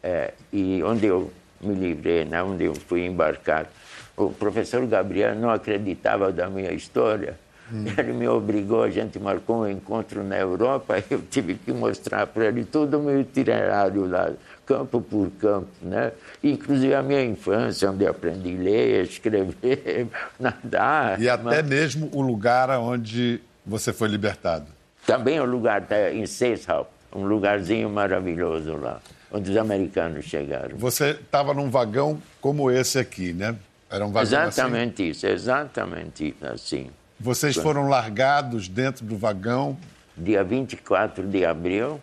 é, 0.03 0.33
e 0.53 0.83
onde 0.85 1.07
eu 1.07 1.33
me 1.61 1.75
livrei, 1.75 2.25
né, 2.25 2.43
onde 2.43 2.65
eu 2.65 2.75
fui 2.75 3.05
embarcado. 3.05 3.69
O 4.17 4.31
professor 4.31 4.87
Gabriel 4.87 5.35
não 5.35 5.51
acreditava 5.51 6.33
da 6.33 6.49
minha 6.49 6.73
história. 6.73 7.39
Hum. 7.73 7.85
Ele 7.99 8.13
me 8.13 8.29
obrigou, 8.29 8.85
a 8.85 8.91
gente 8.91 9.19
marcou 9.19 9.63
um 9.63 9.69
encontro 9.69 10.23
na 10.23 10.39
Europa, 10.39 11.03
eu 11.11 11.21
tive 11.23 11.55
que 11.55 11.73
mostrar 11.73 12.27
para 12.29 12.47
ele 12.47 12.65
todo 12.65 12.99
o 12.99 13.03
meu 13.03 13.21
itinerário 13.21 14.07
lá, 14.07 14.31
campo 14.65 15.01
por 15.01 15.29
campo, 15.33 15.69
né? 15.83 16.13
Inclusive 16.45 16.95
a 16.95 17.03
minha 17.03 17.25
infância, 17.25 17.91
onde 17.91 18.07
aprendi 18.07 18.55
a 18.57 18.63
ler, 18.63 19.05
escrever, 19.05 20.07
nadar. 20.39 21.21
E 21.21 21.29
até 21.29 21.43
mas... 21.43 21.69
mesmo 21.69 22.09
o 22.13 22.23
lugar 22.23 22.71
onde 22.79 23.41
você 23.65 23.93
foi 23.93 24.07
libertado. 24.07 24.67
Também 25.05 25.41
o 25.41 25.45
lugar 25.45 25.83
tá 25.83 26.13
em 26.13 26.27
Seeshaupt, 26.27 26.91
um 27.17 27.27
lugarzinho 27.27 27.89
maravilhoso 27.89 28.77
lá, 28.77 29.01
onde 29.33 29.51
os 29.51 29.57
americanos 29.57 30.25
chegaram. 30.25 30.77
Você 30.77 31.11
estava 31.11 31.55
num 31.55 31.71
vagão 31.71 32.21
como 32.41 32.71
esse 32.71 32.99
aqui, 32.99 33.33
né? 33.33 33.57
Era 33.91 34.05
um 34.05 34.13
vagão 34.13 34.23
Exatamente 34.23 35.03
assim? 35.03 35.11
isso, 35.11 35.27
exatamente 35.27 36.37
assim. 36.43 36.91
Vocês 37.19 37.57
foram 37.57 37.89
largados 37.89 38.69
dentro 38.69 39.05
do 39.05 39.17
vagão? 39.17 39.79
Dia 40.17 40.45
24 40.45 41.27
de 41.27 41.45
abril. 41.45 42.01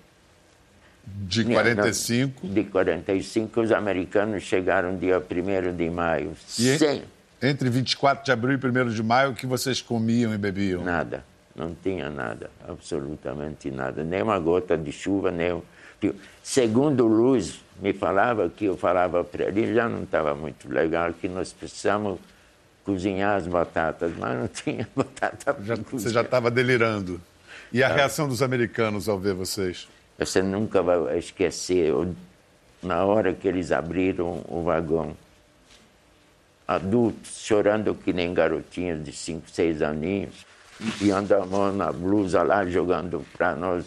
De 1.06 1.44
45? 1.44 2.48
De 2.48 2.64
45, 2.64 3.62
os 3.62 3.72
americanos 3.72 4.44
chegaram 4.44 4.98
dia 4.98 5.20
1 5.20 5.76
de 5.76 5.90
maio. 5.90 6.32
E 6.58 6.78
sem... 6.78 7.04
Entre 7.42 7.70
24 7.70 8.24
de 8.24 8.32
abril 8.32 8.58
e 8.58 8.68
1 8.68 8.90
de 8.90 9.04
maio, 9.04 9.32
o 9.32 9.36
que 9.36 9.46
vocês 9.46 9.82
comiam 9.82 10.34
e 10.34 10.38
bebiam? 10.38 10.82
Nada. 10.82 11.26
Não 11.56 11.76
tinha 11.84 12.10
nada, 12.10 12.50
absolutamente 12.68 13.70
nada. 13.70 14.04
Nem 14.04 14.24
uma 14.24 14.40
gota 14.40 14.78
de 14.78 14.92
chuva, 14.92 15.32
nem. 15.32 15.62
Segundo 16.42 17.06
Luz 17.08 17.62
me 17.80 17.94
falava 17.94 18.50
que 18.50 18.66
eu 18.66 18.76
falava 18.76 19.24
para 19.24 19.46
ele, 19.46 19.74
já 19.74 19.88
não 19.88 20.04
estava 20.04 20.34
muito 20.36 20.68
legal, 20.68 21.14
que 21.14 21.28
nós 21.28 21.54
precisamos 21.54 22.20
cozinhar 22.84 23.38
as 23.38 23.48
batatas, 23.48 24.12
mas 24.18 24.38
não 24.38 24.48
tinha 24.50 24.88
batata 24.96 25.56
já, 25.64 25.76
Você 25.76 26.10
já 26.10 26.22
estava 26.22 26.52
delirando. 26.52 27.22
E 27.72 27.82
a 27.84 27.88
reação 27.88 28.28
dos 28.28 28.42
americanos 28.42 29.08
ao 29.08 29.18
ver 29.18 29.34
vocês? 29.34 29.88
Você 30.18 30.42
nunca 30.42 30.82
vai 30.82 31.18
esquecer, 31.18 31.92
na 32.82 33.04
hora 33.04 33.34
que 33.34 33.48
eles 33.48 33.72
abriram 33.72 34.44
o 34.48 34.62
vagão, 34.64 35.16
adultos 36.68 37.40
chorando 37.40 37.96
que 37.96 38.14
nem 38.14 38.34
garotinhos 38.34 39.04
de 39.04 39.12
5, 39.12 39.50
6 39.50 39.82
aninhos, 39.82 40.46
enfiando 40.80 41.32
a 41.34 41.46
mão 41.46 41.72
na 41.72 41.92
blusa 41.92 42.44
lá, 42.44 42.66
jogando 42.66 43.26
para 43.34 43.56
nós 43.56 43.86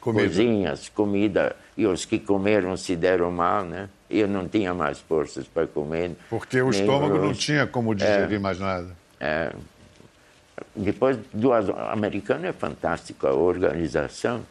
comida. 0.00 0.28
cozinhas, 0.28 0.88
comida. 0.88 1.56
E 1.76 1.86
os 1.86 2.04
que 2.04 2.18
comeram 2.18 2.76
se 2.76 2.96
deram 2.96 3.30
mal, 3.30 3.64
né? 3.64 3.88
Eu 4.08 4.28
não 4.28 4.48
tinha 4.48 4.74
mais 4.74 4.98
forças 4.98 5.46
para 5.46 5.66
comer. 5.66 6.12
Porque 6.28 6.60
o 6.60 6.70
estômago 6.70 7.18
não 7.18 7.32
tinha 7.32 7.66
como 7.66 7.94
digerir 7.94 8.36
é, 8.36 8.38
mais 8.38 8.58
nada. 8.58 8.88
É, 9.18 9.52
depois, 10.74 11.18
duas, 11.32 11.68
americano 11.70 12.46
é 12.46 12.52
fantástico, 12.52 13.26
a 13.26 13.32
organização. 13.32 14.42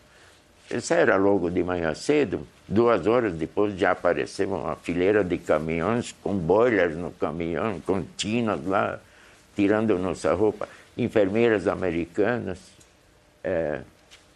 Isso 0.71 0.93
era 0.93 1.15
logo 1.17 1.49
de 1.49 1.63
manhã 1.63 1.93
cedo, 1.95 2.47
duas 2.67 3.07
horas 3.07 3.33
depois 3.33 3.75
já 3.77 3.91
apareceu 3.91 4.49
uma 4.49 4.75
fileira 4.75 5.23
de 5.23 5.37
caminhões 5.39 6.15
com 6.21 6.35
boilers 6.35 6.95
no 6.95 7.09
caminhão, 7.11 7.79
com 7.81 8.03
tinas 8.15 8.63
lá, 8.65 8.99
tirando 9.55 9.97
nossa 9.97 10.31
roupa 10.33 10.69
enfermeiras 11.03 11.67
americanas, 11.67 12.59
é, 13.43 13.81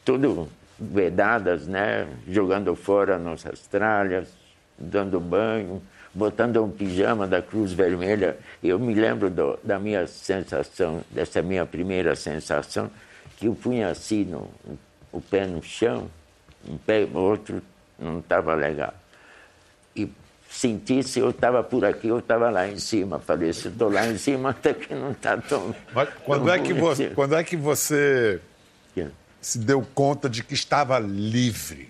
tudo 0.05 0.49
vedadas, 0.79 1.67
né? 1.67 2.07
jogando 2.27 2.75
fora 2.75 3.17
nossas 3.17 3.67
tralhas, 3.67 4.29
dando 4.77 5.19
banho, 5.19 5.81
botando 6.13 6.63
um 6.63 6.69
pijama 6.69 7.27
da 7.27 7.41
Cruz 7.41 7.73
Vermelha. 7.73 8.37
Eu 8.63 8.79
me 8.79 8.93
lembro 8.93 9.29
do, 9.29 9.59
da 9.63 9.79
minha 9.79 10.07
sensação, 10.07 11.01
dessa 11.11 11.41
minha 11.41 11.65
primeira 11.65 12.15
sensação, 12.15 12.89
que 13.37 13.47
eu 13.47 13.55
punha 13.55 13.89
assim 13.89 14.25
no, 14.25 14.49
o 15.11 15.21
pé 15.21 15.45
no 15.45 15.61
chão, 15.61 16.09
um 16.67 16.77
pé, 16.77 17.05
o 17.05 17.17
outro 17.17 17.61
não 17.99 18.19
estava 18.19 18.53
legal. 18.53 18.93
E 20.53 20.55
senti 20.55 21.01
se 21.03 21.19
eu 21.19 21.31
estava 21.31 21.63
por 21.63 21.83
aqui, 21.83 22.07
eu 22.07 22.19
estava 22.19 22.49
lá 22.49 22.67
em 22.67 22.77
cima. 22.77 23.19
Falei, 23.19 23.51
se 23.51 23.67
estou 23.67 23.89
lá 23.89 24.07
em 24.07 24.17
cima, 24.17 24.51
até 24.51 24.73
que 24.73 24.93
não 24.93 25.11
está 25.11 25.35
tão. 25.37 25.75
Mas 25.93 26.09
quando, 26.23 26.45
tão 26.45 26.53
é 26.53 26.59
que 26.59 26.73
você, 26.73 27.09
quando 27.15 27.35
é 27.35 27.43
que 27.43 27.57
você 27.57 28.39
yeah. 28.95 29.13
se 29.41 29.57
deu 29.57 29.85
conta 29.93 30.29
de 30.29 30.43
que 30.43 30.53
estava 30.53 30.99
livre? 30.99 31.89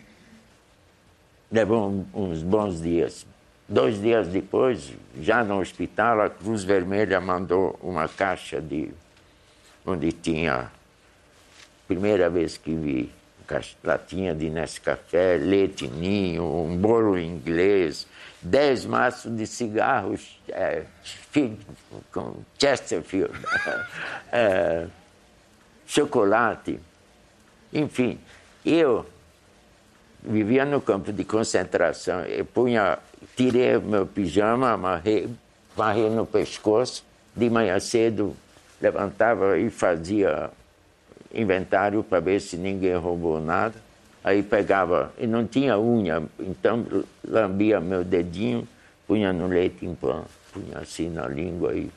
Levou 1.51 2.05
uns 2.13 2.41
bons 2.41 2.81
dias. 2.81 3.25
Dois 3.67 4.01
dias 4.01 4.27
depois, 4.27 4.93
já 5.21 5.43
no 5.43 5.59
hospital, 5.59 6.21
a 6.21 6.29
Cruz 6.29 6.63
Vermelha 6.63 7.19
mandou 7.21 7.77
uma 7.81 8.07
caixa 8.07 8.59
de 8.61 8.89
onde 9.85 10.11
tinha, 10.11 10.71
primeira 11.87 12.29
vez 12.29 12.57
que 12.57 12.73
vi, 12.73 13.11
latinha 13.83 14.33
de 14.33 14.49
Nescafé, 14.49 15.37
leite 15.37 15.87
ninho, 15.87 16.43
um 16.43 16.77
bolo 16.77 17.17
inglês, 17.17 18.07
dez 18.41 18.85
maços 18.85 19.35
de 19.35 19.45
cigarros 19.45 20.39
é, 20.49 20.83
com 22.11 22.37
Chesterfield, 22.59 23.33
é, 24.31 24.87
chocolate, 25.85 26.79
enfim. 27.71 28.19
Eu 28.65 29.05
vivia 30.21 30.65
no 30.65 30.79
campo 30.79 31.11
de 31.11 31.23
concentração, 31.23 32.21
eu 32.21 32.45
punha, 32.45 32.97
tirei 33.35 33.77
meu 33.77 34.05
pijama, 34.05 34.71
amarrei, 34.71 35.29
varrei 35.75 36.09
no 36.09 36.25
pescoço, 36.25 37.03
de 37.35 37.49
manhã 37.49 37.79
cedo 37.79 38.35
levantava 38.83 39.57
e 39.57 39.69
fazia 39.69 40.51
inventário 41.33 42.03
para 42.03 42.19
ver 42.19 42.39
se 42.39 42.57
ninguém 42.57 42.95
roubou 42.95 43.39
nada. 43.41 43.75
Aí 44.23 44.41
pegava, 44.41 45.11
e 45.17 45.27
não 45.27 45.45
tinha 45.45 45.77
unha, 45.77 46.23
então 46.39 46.85
lambia 47.27 47.81
meu 47.81 48.05
dedinho, 48.05 48.65
punha 49.05 49.33
no 49.33 49.47
leite 49.47 49.85
em 49.85 49.93
pão, 49.93 50.23
punha 50.53 50.77
assim 50.79 51.09
na 51.09 51.27
língua 51.27 51.73
e 51.73 51.91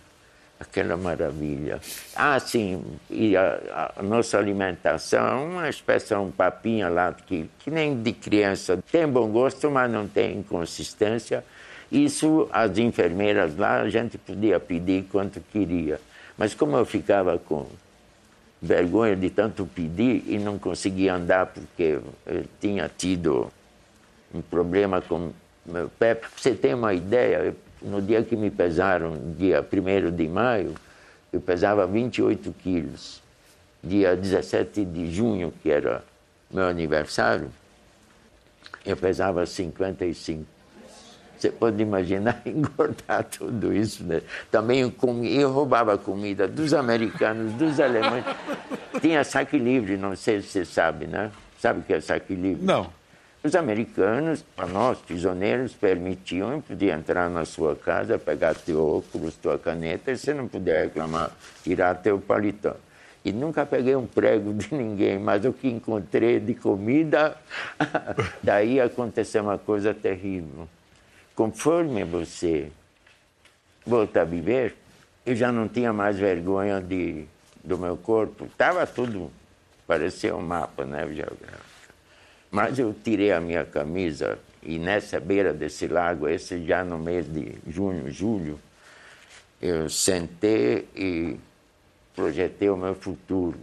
aquela 0.58 0.96
maravilha. 0.96 1.80
Ah, 2.16 2.40
sim, 2.40 2.82
e 3.08 3.36
a, 3.36 3.92
a 3.96 4.02
nossa 4.02 4.38
alimentação, 4.38 5.50
uma 5.50 5.68
espécie 5.68 6.08
de 6.08 6.14
um 6.14 6.32
papinho 6.32 6.92
lá, 6.92 7.12
que, 7.12 7.48
que 7.60 7.70
nem 7.70 8.02
de 8.02 8.12
criança, 8.12 8.82
tem 8.90 9.06
bom 9.06 9.28
gosto, 9.28 9.70
mas 9.70 9.88
não 9.88 10.08
tem 10.08 10.42
consistência. 10.42 11.44
Isso, 11.92 12.48
as 12.52 12.76
enfermeiras 12.78 13.56
lá, 13.56 13.82
a 13.82 13.88
gente 13.88 14.18
podia 14.18 14.58
pedir 14.58 15.04
quanto 15.12 15.40
queria. 15.52 16.00
Mas 16.36 16.54
como 16.54 16.76
eu 16.76 16.84
ficava 16.84 17.38
com 17.38 17.66
vergonha 18.66 19.16
de 19.16 19.30
tanto 19.30 19.64
pedir 19.64 20.24
e 20.26 20.38
não 20.38 20.58
conseguia 20.58 21.14
andar 21.14 21.46
porque 21.46 21.98
tinha 22.60 22.90
tido 22.94 23.50
um 24.34 24.42
problema 24.42 25.00
com 25.00 25.32
meu 25.64 25.88
pé. 25.88 26.20
Você 26.36 26.54
ter 26.54 26.74
uma 26.74 26.92
ideia, 26.92 27.54
no 27.80 28.02
dia 28.02 28.22
que 28.22 28.36
me 28.36 28.50
pesaram, 28.50 29.16
dia 29.38 29.64
1 29.64 30.14
de 30.14 30.28
maio, 30.28 30.74
eu 31.32 31.40
pesava 31.40 31.86
28 31.86 32.54
quilos. 32.62 33.22
Dia 33.82 34.16
17 34.16 34.84
de 34.84 35.12
junho, 35.12 35.52
que 35.62 35.70
era 35.70 36.04
meu 36.50 36.64
aniversário, 36.64 37.50
eu 38.84 38.96
pesava 38.96 39.46
55. 39.46 40.55
Você 41.38 41.50
pode 41.50 41.80
imaginar 41.82 42.40
engordar 42.46 43.24
tudo 43.24 43.72
isso, 43.72 44.02
né? 44.04 44.22
Também 44.50 44.80
eu, 44.80 44.90
comia, 44.90 45.40
eu 45.40 45.52
roubava 45.52 45.98
comida 45.98 46.48
dos 46.48 46.72
americanos, 46.72 47.52
dos 47.52 47.78
alemães. 47.78 48.24
Tinha 49.00 49.22
saque 49.22 49.58
livre, 49.58 49.96
não 49.96 50.16
sei 50.16 50.40
se 50.40 50.48
você 50.48 50.64
sabe, 50.64 51.06
né? 51.06 51.30
Sabe 51.58 51.80
o 51.80 51.82
que 51.82 51.92
é 51.92 52.00
saque 52.00 52.34
livre? 52.34 52.64
Não. 52.64 52.90
Os 53.42 53.54
americanos, 53.54 54.44
para 54.56 54.66
nós, 54.66 54.98
prisioneiros, 54.98 55.72
permitiam, 55.72 56.60
podia 56.60 56.94
entrar 56.94 57.30
na 57.30 57.44
sua 57.44 57.76
casa, 57.76 58.18
pegar 58.18 58.54
teu 58.54 58.84
óculos, 58.84 59.36
tua 59.36 59.58
caneta, 59.58 60.10
e 60.10 60.16
você 60.16 60.34
não 60.34 60.48
podia 60.48 60.80
reclamar, 60.80 61.30
tirar 61.62 61.94
teu 61.96 62.18
paletó. 62.18 62.74
E 63.24 63.32
nunca 63.32 63.64
peguei 63.64 63.94
um 63.94 64.06
prego 64.06 64.52
de 64.52 64.74
ninguém, 64.74 65.18
mas 65.18 65.44
o 65.44 65.52
que 65.52 65.68
encontrei 65.68 66.40
de 66.40 66.54
comida, 66.54 67.36
daí 68.42 68.80
aconteceu 68.80 69.42
uma 69.42 69.58
coisa 69.58 69.92
terrível 69.92 70.68
conforme 71.36 72.02
você 72.02 72.72
volta 73.86 74.22
a 74.22 74.24
viver, 74.24 74.74
eu 75.24 75.36
já 75.36 75.52
não 75.52 75.68
tinha 75.68 75.92
mais 75.92 76.18
vergonha 76.18 76.80
de, 76.80 77.26
do 77.62 77.78
meu 77.78 77.96
corpo. 77.96 78.46
Estava 78.46 78.86
tudo, 78.86 79.30
parecia 79.86 80.34
um 80.34 80.40
mapa 80.40 80.84
né, 80.84 81.06
geográfico. 81.12 81.64
Mas 82.50 82.78
eu 82.78 82.94
tirei 83.04 83.32
a 83.32 83.40
minha 83.40 83.64
camisa 83.64 84.38
e 84.62 84.78
nessa 84.78 85.20
beira 85.20 85.52
desse 85.52 85.86
lago, 85.86 86.26
esse 86.26 86.64
já 86.64 86.82
no 86.82 86.98
mês 86.98 87.30
de 87.30 87.54
junho, 87.68 88.10
julho, 88.10 88.58
eu 89.60 89.90
sentei 89.90 90.88
e 90.96 91.36
projetei 92.14 92.70
o 92.70 92.76
meu 92.76 92.94
futuro. 92.94 93.58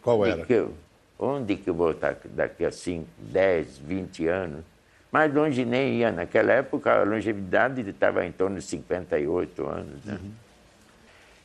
Qual 0.00 0.24
era? 0.24 0.46
Eu, 0.48 0.74
onde 1.18 1.56
que 1.56 1.68
eu 1.70 1.74
vou 1.74 1.90
estar 1.90 2.16
daqui 2.26 2.64
a 2.64 2.70
5, 2.70 3.06
10, 3.18 3.78
20 3.78 4.26
anos? 4.28 4.64
Mais 5.10 5.32
longe 5.32 5.64
nem 5.64 5.98
ia. 5.98 6.12
Naquela 6.12 6.52
época, 6.52 6.92
a 6.92 7.02
longevidade 7.02 7.80
estava 7.88 8.26
em 8.26 8.32
torno 8.32 8.56
de 8.56 8.62
58 8.62 9.66
anos. 9.66 10.04
Né? 10.04 10.18
Uhum. 10.20 10.30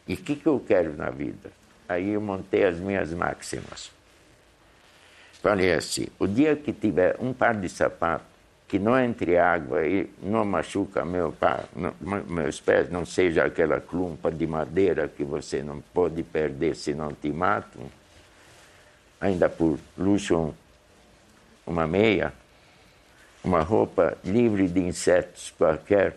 E 0.07 0.13
o 0.15 0.17
que, 0.17 0.35
que 0.35 0.47
eu 0.47 0.59
quero 0.59 0.95
na 0.95 1.09
vida? 1.09 1.49
Aí 1.87 2.09
eu 2.09 2.21
montei 2.21 2.65
as 2.65 2.77
minhas 2.77 3.13
máximas. 3.13 3.91
Falei 5.41 5.73
assim: 5.73 6.07
o 6.19 6.27
dia 6.27 6.55
que 6.55 6.73
tiver 6.73 7.15
um 7.19 7.33
par 7.33 7.55
de 7.55 7.69
sapatos 7.69 8.33
que 8.67 8.79
não 8.79 8.97
entre 8.99 9.37
água 9.37 9.85
e 9.85 10.09
não 10.19 10.43
machuca 10.43 11.05
meu 11.05 11.31
pá, 11.31 11.65
não, 11.75 11.93
meus 12.27 12.59
pés, 12.59 12.89
não 12.89 13.05
seja 13.05 13.45
aquela 13.45 13.79
clumpa 13.79 14.31
de 14.31 14.47
madeira 14.47 15.07
que 15.07 15.23
você 15.23 15.61
não 15.61 15.79
pode 15.93 16.23
perder 16.23 16.75
se 16.75 16.91
não 16.91 17.13
te 17.13 17.31
matam, 17.31 17.83
ainda 19.21 19.47
por 19.47 19.77
luxo 19.95 20.55
uma 21.67 21.85
meia, 21.85 22.33
uma 23.43 23.61
roupa 23.61 24.17
livre 24.23 24.67
de 24.67 24.79
insetos 24.79 25.53
qualquer, 25.57 26.15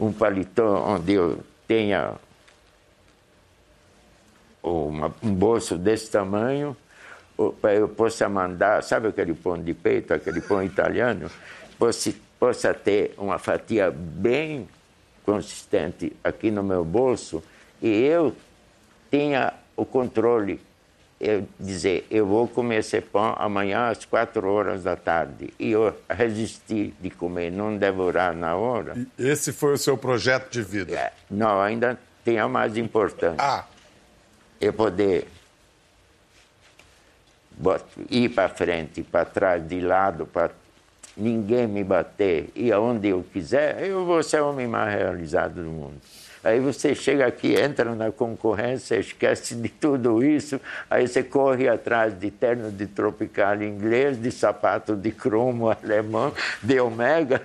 um 0.00 0.12
paletó 0.12 0.84
onde 0.86 1.12
eu 1.12 1.40
tenha 1.66 2.14
uma, 4.62 5.14
um 5.22 5.34
bolso 5.34 5.76
desse 5.76 6.10
tamanho 6.10 6.76
eu 7.62 7.88
possa 7.88 8.28
mandar, 8.28 8.82
sabe 8.82 9.08
aquele 9.08 9.32
pão 9.32 9.62
de 9.62 9.72
peito, 9.72 10.12
aquele 10.12 10.40
pão 10.40 10.62
italiano, 10.62 11.30
possa, 11.78 12.12
possa 12.38 12.74
ter 12.74 13.14
uma 13.16 13.38
fatia 13.38 13.90
bem 13.92 14.68
consistente 15.24 16.12
aqui 16.24 16.50
no 16.50 16.64
meu 16.64 16.84
bolso 16.84 17.42
e 17.80 17.88
eu 17.88 18.34
tenha 19.08 19.52
o 19.76 19.84
controle. 19.84 20.60
Eu 21.20 21.48
dizer, 21.58 22.06
eu 22.10 22.24
vou 22.24 22.46
comer 22.46 22.76
esse 22.76 23.00
pão 23.00 23.34
amanhã 23.38 23.88
às 23.88 24.04
quatro 24.04 24.48
horas 24.48 24.84
da 24.84 24.94
tarde. 24.94 25.52
E 25.58 25.72
eu 25.72 25.92
resistir 26.08 26.94
de 27.00 27.10
comer, 27.10 27.50
não 27.50 27.76
devorar 27.76 28.34
na 28.34 28.54
hora. 28.54 28.94
E 29.18 29.26
esse 29.26 29.52
foi 29.52 29.72
o 29.72 29.78
seu 29.78 29.98
projeto 29.98 30.50
de 30.50 30.62
vida? 30.62 30.94
É, 30.94 31.12
não, 31.28 31.60
ainda 31.60 31.98
tem 32.24 32.38
a 32.38 32.46
mais 32.46 32.76
importante. 32.76 33.36
Ah. 33.38 33.64
Eu 34.60 34.72
poder 34.72 35.26
ir 38.08 38.28
para 38.28 38.48
frente, 38.48 39.02
para 39.02 39.24
trás, 39.24 39.66
de 39.66 39.80
lado, 39.80 40.26
para 40.26 40.52
ninguém 41.16 41.66
me 41.66 41.82
bater, 41.82 42.50
e 42.54 42.70
aonde 42.70 43.08
eu 43.08 43.24
quiser, 43.32 43.82
eu 43.84 44.04
vou 44.04 44.22
ser 44.22 44.40
o 44.40 44.50
homem 44.50 44.68
mais 44.68 44.94
realizado 44.94 45.62
do 45.62 45.68
mundo. 45.68 46.00
Aí 46.42 46.60
você 46.60 46.94
chega 46.94 47.26
aqui, 47.26 47.54
entra 47.54 47.94
na 47.94 48.12
concorrência, 48.12 48.96
esquece 48.96 49.54
de 49.54 49.68
tudo 49.68 50.22
isso, 50.24 50.60
aí 50.88 51.06
você 51.06 51.22
corre 51.22 51.68
atrás 51.68 52.18
de 52.18 52.30
terno 52.30 52.70
de 52.70 52.86
tropical 52.86 53.60
inglês, 53.62 54.20
de 54.20 54.30
sapato 54.30 54.94
de 54.94 55.10
cromo 55.10 55.68
alemão, 55.68 56.32
de 56.62 56.80
omega. 56.80 57.42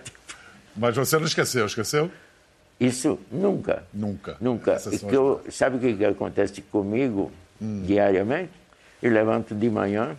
Mas 0.75 0.95
você 0.95 1.17
não 1.17 1.25
esqueceu, 1.25 1.65
esqueceu? 1.65 2.12
Isso 2.79 3.19
nunca. 3.32 3.84
Nunca. 3.93 4.36
Nunca. 4.41 4.77
E 4.91 4.97
que 4.97 5.15
eu, 5.15 5.41
sabe 5.49 5.77
o 5.77 5.79
que, 5.79 5.93
que 5.95 6.06
acontece 6.06 6.62
comigo 6.62 7.32
hum. 7.62 7.84
diariamente? 7.86 8.51
Eu 9.01 9.12
levanto 9.12 9.53
de 9.53 9.69
manhã 9.69 10.15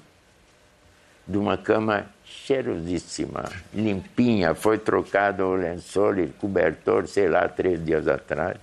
de 1.26 1.38
uma 1.38 1.56
cama 1.56 2.06
cheirosíssima, 2.42 3.44
limpinha, 3.72 4.54
foi 4.54 4.78
trocado 4.78 5.44
o 5.44 5.54
lençol 5.54 6.18
e 6.18 6.28
cobertor, 6.28 7.06
sei 7.06 7.28
lá, 7.28 7.48
três 7.48 7.82
dias 7.82 8.06
atrás. 8.08 8.56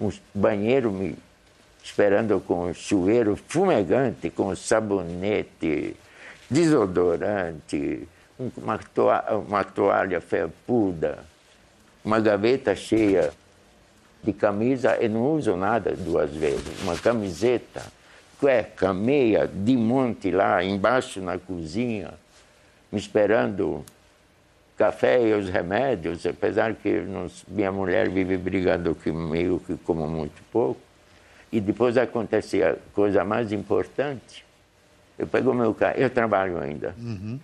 Um 0.00 0.10
banheiro 0.34 0.90
me 0.90 1.16
esperando 1.82 2.40
com 2.40 2.66
um 2.66 2.74
chuveiro 2.74 3.36
fumegante, 3.36 4.30
com 4.30 4.54
sabonete, 4.56 5.94
desodorante, 6.50 8.08
uma 8.56 8.78
toalha, 8.78 9.36
uma 9.36 9.62
toalha 9.62 10.20
felpuda, 10.20 11.18
uma 12.04 12.18
gaveta 12.18 12.74
cheia 12.74 13.30
de 14.24 14.32
camisa, 14.32 14.96
e 15.00 15.08
não 15.08 15.34
uso 15.34 15.54
nada 15.56 15.94
duas 15.94 16.30
vezes, 16.30 16.82
uma 16.82 16.96
camiseta 16.96 17.82
cueca, 18.40 18.92
meia, 18.92 19.46
de 19.46 19.76
monte 19.76 20.30
lá 20.30 20.64
embaixo 20.64 21.20
na 21.20 21.38
cozinha, 21.38 22.14
me 22.94 23.00
esperando 23.00 23.84
café 24.78 25.20
e 25.20 25.34
os 25.34 25.48
remédios, 25.48 26.24
apesar 26.24 26.74
que 26.74 27.00
não, 27.00 27.26
minha 27.48 27.72
mulher 27.72 28.08
vive 28.08 28.36
brigando 28.36 28.94
comigo 28.94 29.60
que 29.66 29.76
como 29.78 30.06
muito 30.06 30.40
pouco. 30.52 30.80
E 31.50 31.60
depois 31.60 31.96
acontece 31.96 32.62
a 32.62 32.76
coisa 32.92 33.24
mais 33.24 33.52
importante. 33.52 34.44
Eu 35.18 35.26
pego 35.26 35.52
meu 35.52 35.74
carro, 35.74 35.96
eu 35.96 36.08
trabalho 36.08 36.58
ainda. 36.60 36.94
Uhum. 36.98 37.38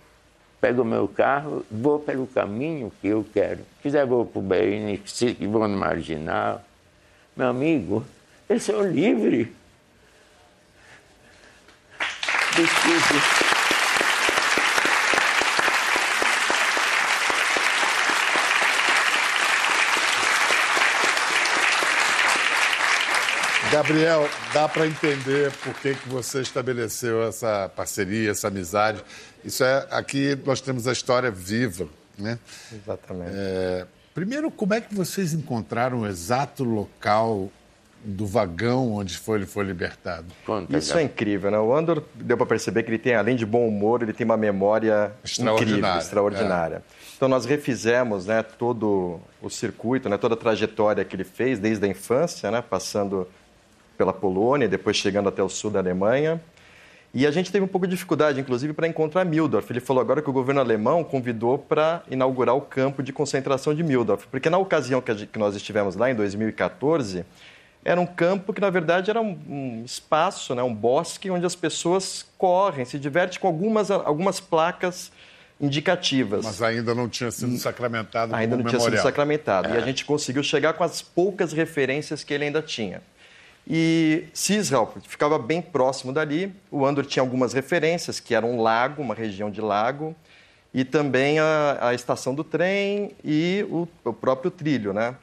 Pego 0.61 0.85
meu 0.85 1.07
carro, 1.07 1.65
vou 1.69 1.99
pelo 1.99 2.27
caminho 2.27 2.91
que 3.01 3.07
eu 3.07 3.25
quero. 3.33 3.59
Se 3.59 3.83
quiser 3.83 4.05
vou 4.05 4.25
para 4.25 4.39
o 4.39 4.41
Beirine, 4.41 5.01
se 5.05 5.33
vou 5.33 5.67
no 5.67 5.77
Marginal. 5.77 6.63
Meu 7.35 7.47
amigo, 7.47 8.05
eu 8.47 8.59
sou 8.59 8.83
livre 8.83 9.53
vestido. 12.55 13.50
Gabriel, 23.71 24.27
dá 24.53 24.67
para 24.67 24.85
entender 24.85 25.49
por 25.63 25.73
que, 25.75 25.95
que 25.95 26.09
você 26.09 26.41
estabeleceu 26.41 27.23
essa 27.23 27.71
parceria, 27.73 28.31
essa 28.31 28.49
amizade. 28.49 29.01
Isso 29.45 29.63
é 29.63 29.87
aqui 29.89 30.37
nós 30.45 30.59
temos 30.59 30.89
a 30.89 30.91
história 30.91 31.31
viva, 31.31 31.87
né? 32.19 32.37
Exatamente. 32.69 33.31
É, 33.33 33.85
primeiro, 34.13 34.51
como 34.51 34.73
é 34.73 34.81
que 34.81 34.93
vocês 34.93 35.33
encontraram 35.33 36.01
o 36.01 36.07
exato 36.07 36.65
local 36.65 37.49
do 38.03 38.25
vagão 38.25 38.93
onde 38.93 39.17
foi, 39.17 39.37
ele 39.37 39.45
foi 39.45 39.63
libertado. 39.63 40.25
Conta, 40.45 40.75
Isso 40.75 40.97
é 40.97 41.03
incrível, 41.03 41.51
né? 41.51 41.59
O 41.59 41.73
Andor 41.73 42.03
deu 42.15 42.35
para 42.35 42.47
perceber 42.47 42.83
que 42.83 42.89
ele 42.89 42.97
tem, 42.97 43.13
além 43.13 43.35
de 43.35 43.45
bom 43.45 43.67
humor, 43.67 44.01
ele 44.01 44.11
tem 44.11 44.25
uma 44.25 44.35
memória 44.37 45.11
incrível, 45.23 45.97
extraordinária. 45.97 46.77
É. 46.77 46.81
Então 47.15 47.29
nós 47.29 47.45
refizemos, 47.45 48.25
né, 48.25 48.41
todo 48.41 49.19
o 49.39 49.49
circuito, 49.49 50.09
né, 50.09 50.17
toda 50.17 50.33
a 50.33 50.37
trajetória 50.37 51.05
que 51.05 51.15
ele 51.15 51.23
fez 51.23 51.59
desde 51.59 51.85
a 51.85 51.87
infância, 51.87 52.49
né, 52.49 52.63
passando 52.67 53.27
pela 54.01 54.11
Polônia, 54.11 54.67
depois 54.67 54.97
chegando 54.97 55.29
até 55.29 55.43
o 55.43 55.49
sul 55.49 55.69
da 55.69 55.77
Alemanha. 55.77 56.41
E 57.13 57.27
a 57.27 57.29
gente 57.29 57.51
teve 57.51 57.63
um 57.63 57.67
pouco 57.67 57.85
de 57.85 57.91
dificuldade, 57.91 58.39
inclusive, 58.39 58.73
para 58.73 58.87
encontrar 58.87 59.23
Mildorf. 59.25 59.71
Ele 59.71 59.79
falou 59.79 60.01
agora 60.01 60.23
que 60.23 60.29
o 60.29 60.33
governo 60.33 60.59
alemão 60.59 61.03
convidou 61.03 61.59
para 61.59 62.01
inaugurar 62.09 62.55
o 62.55 62.61
campo 62.61 63.03
de 63.03 63.13
concentração 63.13 63.75
de 63.75 63.83
Mildorf, 63.83 64.25
porque 64.31 64.49
na 64.49 64.57
ocasião 64.57 65.01
que 65.01 65.37
nós 65.37 65.55
estivemos 65.55 65.95
lá, 65.95 66.09
em 66.09 66.15
2014, 66.15 67.23
era 67.85 68.01
um 68.01 68.07
campo 68.07 68.53
que, 68.53 68.61
na 68.61 68.71
verdade, 68.71 69.11
era 69.11 69.21
um, 69.21 69.37
um, 69.47 69.83
espaço, 69.85 70.55
né, 70.55 70.63
um 70.63 70.73
bosque, 70.73 71.29
onde 71.29 71.45
as 71.45 71.55
pessoas 71.55 72.25
correm, 72.39 72.85
se 72.85 72.97
divertem 72.97 73.39
com 73.39 73.45
algumas, 73.45 73.91
algumas 73.91 74.39
placas 74.39 75.11
indicativas. 75.59 76.43
Mas 76.43 76.59
ainda 76.59 76.95
não 76.95 77.07
tinha 77.07 77.29
sido 77.29 77.55
sacramentado 77.57 78.33
Ainda 78.33 78.55
não 78.55 78.63
memorial. 78.63 78.81
tinha 78.81 78.97
sido 78.97 79.03
sacramentado. 79.03 79.67
É. 79.67 79.75
E 79.75 79.77
a 79.77 79.81
gente 79.81 80.05
conseguiu 80.05 80.41
chegar 80.41 80.73
com 80.73 80.83
as 80.83 81.03
poucas 81.03 81.53
referências 81.53 82.23
que 82.23 82.33
ele 82.33 82.45
ainda 82.45 82.63
tinha. 82.63 83.03
E 83.73 84.25
Cisral 84.33 84.93
ficava 85.07 85.39
bem 85.39 85.61
próximo 85.61 86.11
dali. 86.11 86.53
O 86.69 86.85
Andor 86.85 87.05
tinha 87.05 87.23
algumas 87.23 87.53
referências, 87.53 88.19
que 88.19 88.35
era 88.35 88.45
um 88.45 88.61
lago, 88.61 89.01
uma 89.01 89.15
região 89.15 89.49
de 89.49 89.61
lago, 89.61 90.13
e 90.73 90.83
também 90.83 91.39
a, 91.39 91.77
a 91.79 91.93
estação 91.93 92.35
do 92.35 92.43
trem 92.43 93.11
e 93.23 93.65
o, 93.69 93.87
o 94.03 94.11
próprio 94.11 94.51
trilho, 94.51 94.91
né? 94.91 95.15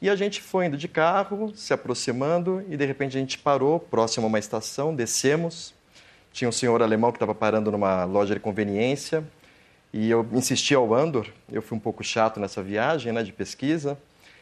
E 0.00 0.08
a 0.08 0.16
gente 0.16 0.40
foi 0.40 0.64
indo 0.64 0.78
de 0.78 0.88
carro, 0.88 1.52
se 1.54 1.74
aproximando, 1.74 2.64
e 2.70 2.76
de 2.78 2.86
repente 2.86 3.18
a 3.18 3.20
gente 3.20 3.36
parou 3.36 3.78
próximo 3.78 4.24
a 4.24 4.28
uma 4.28 4.38
estação, 4.38 4.94
descemos. 4.94 5.74
Tinha 6.32 6.48
um 6.48 6.52
senhor 6.52 6.80
alemão 6.80 7.12
que 7.12 7.16
estava 7.16 7.34
parando 7.34 7.70
numa 7.70 8.06
loja 8.06 8.32
de 8.32 8.40
conveniência, 8.40 9.22
e 9.92 10.08
eu 10.08 10.26
insisti 10.32 10.74
ao 10.74 10.94
Andor, 10.94 11.26
eu 11.52 11.60
fui 11.60 11.76
um 11.76 11.80
pouco 11.80 12.02
chato 12.02 12.40
nessa 12.40 12.62
viagem 12.62 13.12
né, 13.12 13.22
de 13.22 13.30
pesquisa, 13.30 13.98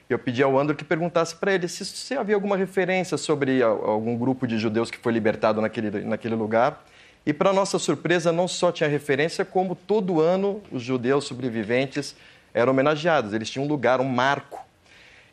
eu 0.08 0.18
pedi 0.18 0.42
ao 0.42 0.58
Andor 0.58 0.74
que 0.74 0.84
perguntasse 0.84 1.34
para 1.34 1.52
ele 1.52 1.68
se, 1.68 1.84
se, 1.84 2.14
havia 2.14 2.34
alguma 2.34 2.56
referência 2.56 3.16
sobre 3.18 3.62
algum 3.62 4.16
grupo 4.16 4.46
de 4.46 4.58
judeus 4.58 4.90
que 4.90 4.98
foi 4.98 5.12
libertado 5.12 5.60
naquele, 5.60 6.00
naquele 6.00 6.34
lugar. 6.34 6.82
E, 7.26 7.32
para 7.32 7.52
nossa 7.52 7.78
surpresa, 7.78 8.32
não 8.32 8.48
só 8.48 8.72
tinha 8.72 8.88
referência, 8.88 9.44
como 9.44 9.74
todo 9.74 10.20
ano 10.20 10.62
os 10.72 10.82
judeus 10.82 11.24
sobreviventes 11.24 12.16
eram 12.54 12.72
homenageados. 12.72 13.34
Eles 13.34 13.50
tinham 13.50 13.66
um 13.66 13.68
lugar, 13.68 14.00
um 14.00 14.08
marco 14.08 14.66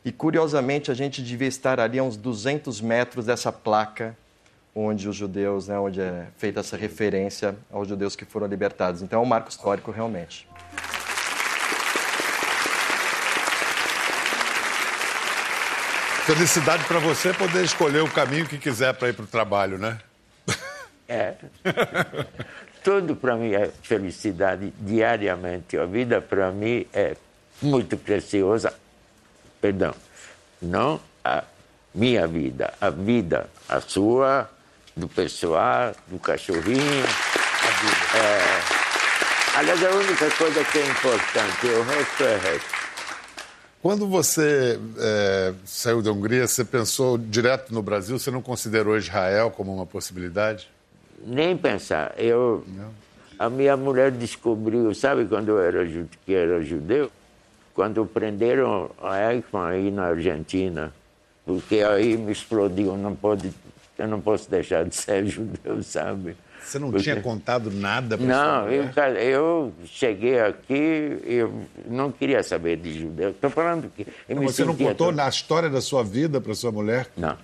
e 0.04 0.12
curiosamente 0.12 0.90
a 0.90 0.94
gente 0.94 1.22
devia 1.22 1.48
estar 1.48 1.80
ali 1.80 1.98
a 1.98 2.02
uns 2.02 2.16
200 2.16 2.80
metros 2.80 3.26
dessa 3.26 3.50
placa 3.50 4.16
onde 4.72 5.08
os 5.08 5.16
judeus, 5.16 5.68
né, 5.68 5.78
onde 5.78 6.00
é 6.02 6.26
feita 6.36 6.60
essa 6.60 6.76
referência 6.76 7.56
aos 7.72 7.88
judeus 7.88 8.14
que 8.14 8.26
foram 8.26 8.46
libertados. 8.46 9.00
Então 9.00 9.20
é 9.20 9.22
um 9.22 9.26
marco 9.26 9.48
histórico 9.48 9.90
realmente. 9.90 10.46
Felicidade 16.26 16.82
para 16.86 16.98
você 16.98 17.32
poder 17.32 17.62
escolher 17.62 18.02
o 18.02 18.10
caminho 18.10 18.48
que 18.48 18.58
quiser 18.58 18.92
para 18.94 19.08
ir 19.08 19.12
para 19.12 19.24
o 19.24 19.28
trabalho, 19.28 19.78
né? 19.78 19.96
É. 21.08 21.34
Tudo 22.82 23.14
para 23.14 23.36
mim 23.36 23.52
é 23.54 23.70
felicidade 23.80 24.72
diariamente. 24.80 25.78
A 25.78 25.84
vida 25.84 26.20
para 26.20 26.50
mim 26.50 26.84
é 26.92 27.16
muito 27.62 27.96
preciosa. 27.96 28.74
Perdão, 29.60 29.94
não 30.60 31.00
a 31.24 31.44
minha 31.94 32.26
vida, 32.26 32.74
a 32.80 32.90
vida, 32.90 33.48
a 33.68 33.80
sua, 33.80 34.50
do 34.96 35.06
pessoal, 35.06 35.94
do 36.08 36.18
cachorrinho. 36.18 37.04
É, 38.16 39.58
aliás, 39.58 39.80
a 39.80 39.90
única 39.90 40.28
coisa 40.32 40.64
que 40.64 40.78
é 40.78 40.86
importante, 40.86 41.66
o 41.66 41.82
resto 41.84 42.24
é 42.24 42.36
resto. 42.36 42.85
Quando 43.86 44.04
você 44.08 44.80
é, 44.98 45.54
saiu 45.64 46.02
da 46.02 46.10
Hungria, 46.10 46.44
você 46.48 46.64
pensou 46.64 47.16
direto 47.16 47.72
no 47.72 47.80
Brasil? 47.80 48.18
Você 48.18 48.32
não 48.32 48.42
considerou 48.42 48.98
Israel 48.98 49.48
como 49.48 49.72
uma 49.72 49.86
possibilidade? 49.86 50.68
Nem 51.24 51.56
pensar. 51.56 52.12
Eu, 52.18 52.64
a 53.38 53.48
minha 53.48 53.76
mulher 53.76 54.10
descobriu, 54.10 54.92
sabe 54.92 55.24
quando 55.26 55.50
eu 55.50 55.60
era 55.60 55.86
que 55.86 56.34
era 56.34 56.60
judeu? 56.64 57.12
Quando 57.74 58.04
prenderam 58.04 58.90
a 59.00 59.32
Eichmann 59.32 59.68
aí 59.68 59.90
na 59.92 60.06
Argentina, 60.06 60.92
porque 61.44 61.76
aí 61.76 62.16
me 62.16 62.32
explodiu, 62.32 62.96
não 62.96 63.14
pode, 63.14 63.52
eu 63.96 64.08
não 64.08 64.20
posso 64.20 64.50
deixar 64.50 64.84
de 64.84 64.96
ser 64.96 65.24
judeu, 65.30 65.80
sabe? 65.84 66.36
Você 66.66 66.80
não 66.80 66.90
Porque... 66.90 67.04
tinha 67.04 67.22
contado 67.22 67.70
nada 67.70 68.18
para 68.18 68.26
Não, 68.26 68.68
eu, 68.68 68.90
eu, 69.20 69.74
cheguei 69.84 70.40
aqui, 70.40 71.16
eu 71.24 71.64
não 71.86 72.10
queria 72.10 72.42
saber 72.42 72.76
de 72.76 72.98
judeu. 72.98 73.30
Estou 73.30 73.50
falando 73.50 73.88
que. 73.88 74.04
Não, 74.28 74.42
você 74.42 74.64
não 74.64 74.74
contou 74.76 75.12
na 75.12 75.28
história 75.28 75.70
da 75.70 75.80
sua 75.80 76.02
vida 76.02 76.40
para 76.40 76.52
sua 76.56 76.72
mulher? 76.72 77.08
Não. 77.16 77.38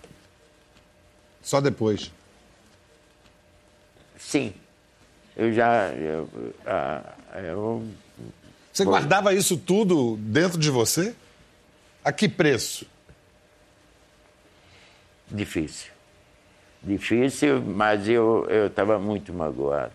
Só 1.41 1.61
depois? 1.61 2.11
Sim. 4.19 4.53
Eu 5.37 5.53
já. 5.53 5.91
Eu, 5.91 6.29
ah, 6.67 7.15
eu... 7.45 7.87
Você 8.73 8.85
guardava 8.85 9.33
isso 9.33 9.57
tudo 9.57 10.17
dentro 10.17 10.59
de 10.59 10.69
você? 10.69 11.15
A 12.05 12.11
que 12.11 12.29
preço? 12.29 12.85
Difícil 15.31 15.92
difícil, 16.83 17.61
mas 17.61 18.09
eu 18.09 18.47
estava 18.67 18.99
muito 18.99 19.33
magoado, 19.33 19.93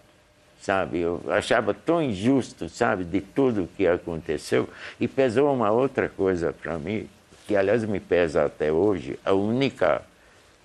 sabe? 0.62 1.00
Eu 1.00 1.22
achava 1.30 1.74
tão 1.74 2.02
injusto, 2.02 2.70
sabe, 2.70 3.04
de 3.04 3.22
tudo 3.22 3.70
que 3.76 3.86
aconteceu 3.86 4.70
e 5.00 5.08
pesou 5.08 5.54
uma 5.54 5.72
outra 5.72 6.08
coisa 6.10 6.54
para 6.54 6.78
mim 6.78 7.08
que 7.48 7.56
aliás 7.56 7.84
me 7.86 8.00
pesa 8.00 8.46
até 8.46 8.72
hoje. 8.72 9.18
A 9.24 9.32
única 9.34 10.02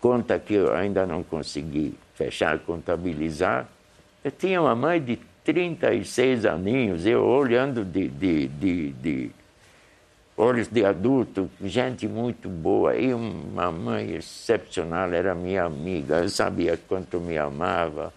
conta 0.01 0.39
que 0.39 0.55
eu 0.55 0.75
ainda 0.75 1.07
não 1.07 1.23
consegui 1.23 1.95
fechar, 2.15 2.59
contabilizar, 2.59 3.69
eu 4.25 4.31
tinha 4.31 4.61
uma 4.61 4.75
mãe 4.75 5.01
de 5.01 5.19
36 5.45 6.45
aninhos, 6.45 7.07
eu 7.07 7.25
olhando 7.25 7.85
de, 7.85 8.09
de, 8.09 8.49
de, 8.49 8.93
de 8.93 9.31
olhos 10.37 10.69
de 10.69 10.85
adulto, 10.85 11.51
gente 11.63 12.09
muito 12.09 12.49
boa 12.49 12.97
e 12.97 13.13
uma 13.13 13.71
mãe 13.71 14.15
excepcional, 14.15 15.13
era 15.13 15.35
minha 15.35 15.65
amiga, 15.65 16.17
eu 16.17 16.29
sabia 16.29 16.79
quanto 16.89 17.21
me 17.21 17.37
amava. 17.37 18.13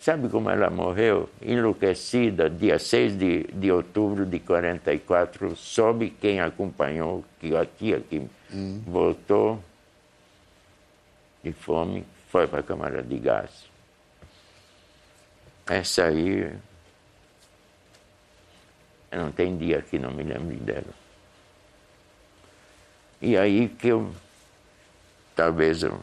Sabe 0.00 0.28
como 0.28 0.48
ela 0.48 0.70
morreu? 0.70 1.28
Enlouquecida, 1.42 2.48
dia 2.48 2.78
6 2.78 3.18
de, 3.18 3.42
de 3.52 3.70
outubro 3.70 4.24
de 4.24 4.38
44, 4.38 5.56
soube 5.56 6.10
quem 6.10 6.40
acompanhou, 6.40 7.24
que 7.40 7.54
a 7.56 7.66
tia 7.66 8.00
que 8.00 8.22
hum. 8.52 8.80
voltou 8.86 9.62
de 11.42 11.52
fome, 11.52 12.04
foi 12.30 12.46
para 12.46 12.60
a 12.60 12.62
câmara 12.62 13.02
de 13.02 13.18
gás. 13.18 13.66
Essa 15.66 16.04
aí 16.04 16.50
não 19.10 19.32
tem 19.32 19.56
dia 19.56 19.82
que 19.82 19.98
não 19.98 20.10
me 20.10 20.22
lembre 20.22 20.56
dela. 20.56 20.94
E 23.20 23.36
aí 23.36 23.68
que 23.68 23.88
eu, 23.88 24.12
talvez 25.34 25.82
eu 25.82 26.00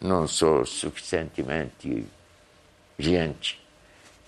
não 0.00 0.26
sou 0.26 0.64
suficientemente 0.64 2.06
gente 2.98 3.60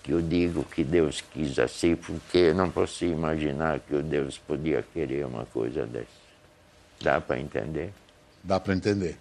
que 0.03 0.11
eu 0.11 0.21
digo 0.21 0.63
que 0.63 0.83
Deus 0.83 1.21
quis 1.21 1.59
assim, 1.59 1.95
porque 1.95 2.37
eu 2.37 2.55
não 2.55 2.69
posso 2.71 3.05
imaginar 3.05 3.79
que 3.79 3.95
o 3.95 4.01
Deus 4.01 4.37
podia 4.37 4.83
querer 4.93 5.25
uma 5.25 5.45
coisa 5.45 5.85
dessa. 5.85 6.07
Dá 6.99 7.21
para 7.21 7.39
entender? 7.39 7.93
Dá 8.43 8.59
para 8.59 8.73
entender. 8.73 9.17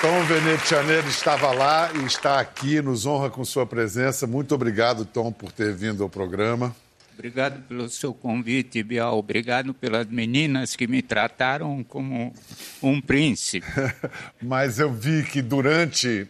Tom 0.00 0.24
Venetianeiro 0.24 1.06
estava 1.08 1.52
lá 1.52 1.92
e 1.92 2.04
está 2.04 2.40
aqui, 2.40 2.80
nos 2.80 3.06
honra 3.06 3.30
com 3.30 3.44
sua 3.44 3.64
presença. 3.64 4.26
Muito 4.26 4.54
obrigado, 4.54 5.04
Tom, 5.04 5.30
por 5.30 5.52
ter 5.52 5.72
vindo 5.74 6.02
ao 6.02 6.08
programa. 6.08 6.74
Obrigado 7.14 7.62
pelo 7.68 7.88
seu 7.88 8.14
convite, 8.14 8.82
Bial. 8.82 9.18
Obrigado 9.18 9.74
pelas 9.74 10.06
meninas 10.06 10.74
que 10.74 10.86
me 10.86 11.02
trataram 11.02 11.84
como 11.84 12.34
um 12.82 13.00
príncipe. 13.00 13.66
Mas 14.40 14.78
eu 14.78 14.92
vi 14.92 15.22
que 15.24 15.42
durante 15.42 16.26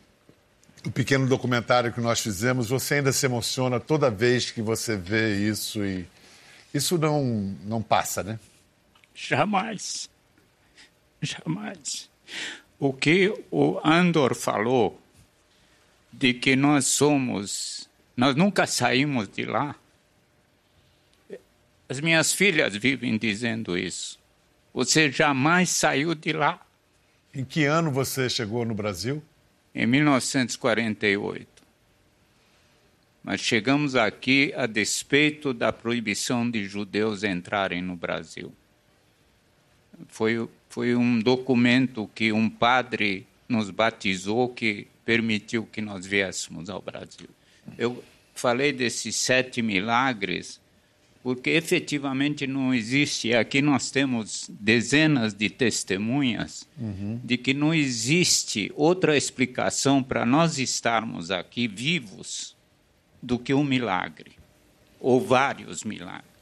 o 0.85 0.91
pequeno 0.91 1.27
documentário 1.27 1.93
que 1.93 2.01
nós 2.01 2.21
fizemos, 2.21 2.69
você 2.69 2.95
ainda 2.95 3.13
se 3.13 3.25
emociona 3.25 3.79
toda 3.79 4.11
vez 4.11 4.51
que 4.51 4.61
você 4.61 4.97
vê 4.97 5.37
isso 5.37 5.85
e 5.85 6.07
isso 6.75 6.99
não, 6.99 7.23
não 7.65 7.81
passa, 7.81 8.23
né? 8.23 8.39
Jamais. 9.15 10.11
Jamais. 11.21 12.11
O 12.79 12.93
que 12.93 13.33
o 13.51 13.79
Andor 13.85 14.35
falou 14.35 15.01
de 16.13 16.35
que 16.35 16.57
nós 16.57 16.87
somos, 16.87 17.89
nós 18.17 18.35
nunca 18.35 18.67
saímos 18.67 19.29
de 19.29 19.45
lá 19.45 19.77
as 21.93 22.01
minhas 22.01 22.33
filhas 22.33 22.75
vivem 22.75 23.19
dizendo 23.19 23.77
isso. 23.77 24.19
Você 24.73 25.13
jamais 25.13 25.69
saiu 25.69 26.15
de 26.15 26.33
lá. 26.33 26.59
Em 27.35 27.45
que 27.45 27.67
ano 27.67 27.91
você 27.91 28.31
chegou 28.31 28.65
no 28.65 28.75
Brasil? 28.75 29.23
Em 29.75 29.87
1948. 29.87 31.47
Mas 33.23 33.43
chegamos 33.43 33.95
aqui 33.95 34.55
a 34.57 34.65
despeito 34.65 35.53
da 35.53 35.71
proibição 35.71 36.51
de 36.51 36.65
judeus 36.65 37.23
entrarem 37.25 37.83
no 37.83 37.95
Brasil. 37.95 38.55
Foi, 40.09 40.49
foi 40.71 40.97
um 40.97 41.21
documento 41.21 42.11
que 42.15 42.33
um 42.33 42.49
padre 42.49 43.27
nos 43.47 43.69
batizou 43.69 44.49
que 44.49 44.89
permitiu 45.05 45.69
que 45.71 45.83
nós 45.83 46.07
viéssemos 46.07 46.71
ao 46.71 46.81
Brasil. 46.81 47.29
Eu 47.77 48.03
falei 48.35 48.73
desses 48.73 49.17
sete 49.17 49.61
milagres 49.61 50.62
porque 51.23 51.51
efetivamente 51.51 52.47
não 52.47 52.75
existe. 52.75 53.33
Aqui 53.35 53.63
nós 53.63 53.91
temos 53.91 54.51
dezenas 54.51 55.33
de 55.33 55.49
testemunhas 55.49 56.67
uhum. 56.79 57.21
de 57.23 57.37
que 57.37 57.55
não 57.55 57.73
existe 57.73 58.73
outra 58.75 59.17
explicação 59.17 60.03
para 60.03 60.27
nós 60.27 60.59
estarmos 60.59 61.31
aqui 61.31 61.69
vivos 61.69 62.57
do 63.23 63.39
que 63.39 63.55
um 63.55 63.63
milagre, 63.63 64.33
ou 64.99 65.21
vários 65.21 65.85
milagres. 65.85 66.33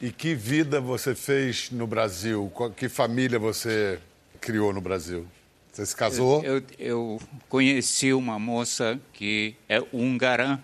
E 0.00 0.12
que 0.12 0.34
vida 0.34 0.80
você 0.80 1.14
fez 1.14 1.70
no 1.70 1.86
Brasil? 1.86 2.52
Que 2.76 2.88
família 2.88 3.38
você 3.38 3.98
criou 4.40 4.72
no 4.72 4.80
Brasil? 4.80 5.26
Você 5.72 5.86
se 5.86 5.96
casou? 5.96 6.44
Eu, 6.44 6.56
eu, 6.56 6.64
eu 6.78 7.20
conheci 7.48 8.12
uma 8.12 8.38
moça 8.38 9.00
que 9.12 9.56
é 9.68 9.80
húngara, 9.92 10.62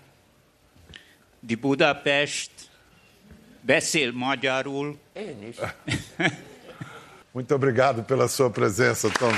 de 1.44 1.56
Budapeste, 1.56 2.53
beszél 3.66 4.12
magyarul. 4.12 4.98
Én 5.12 5.48
is. 5.48 5.56
Muito 7.30 7.54
obrigado 7.54 8.02
pela 8.02 8.28
sua 8.28 8.50
presença, 8.50 9.10
Tom. 9.10 9.32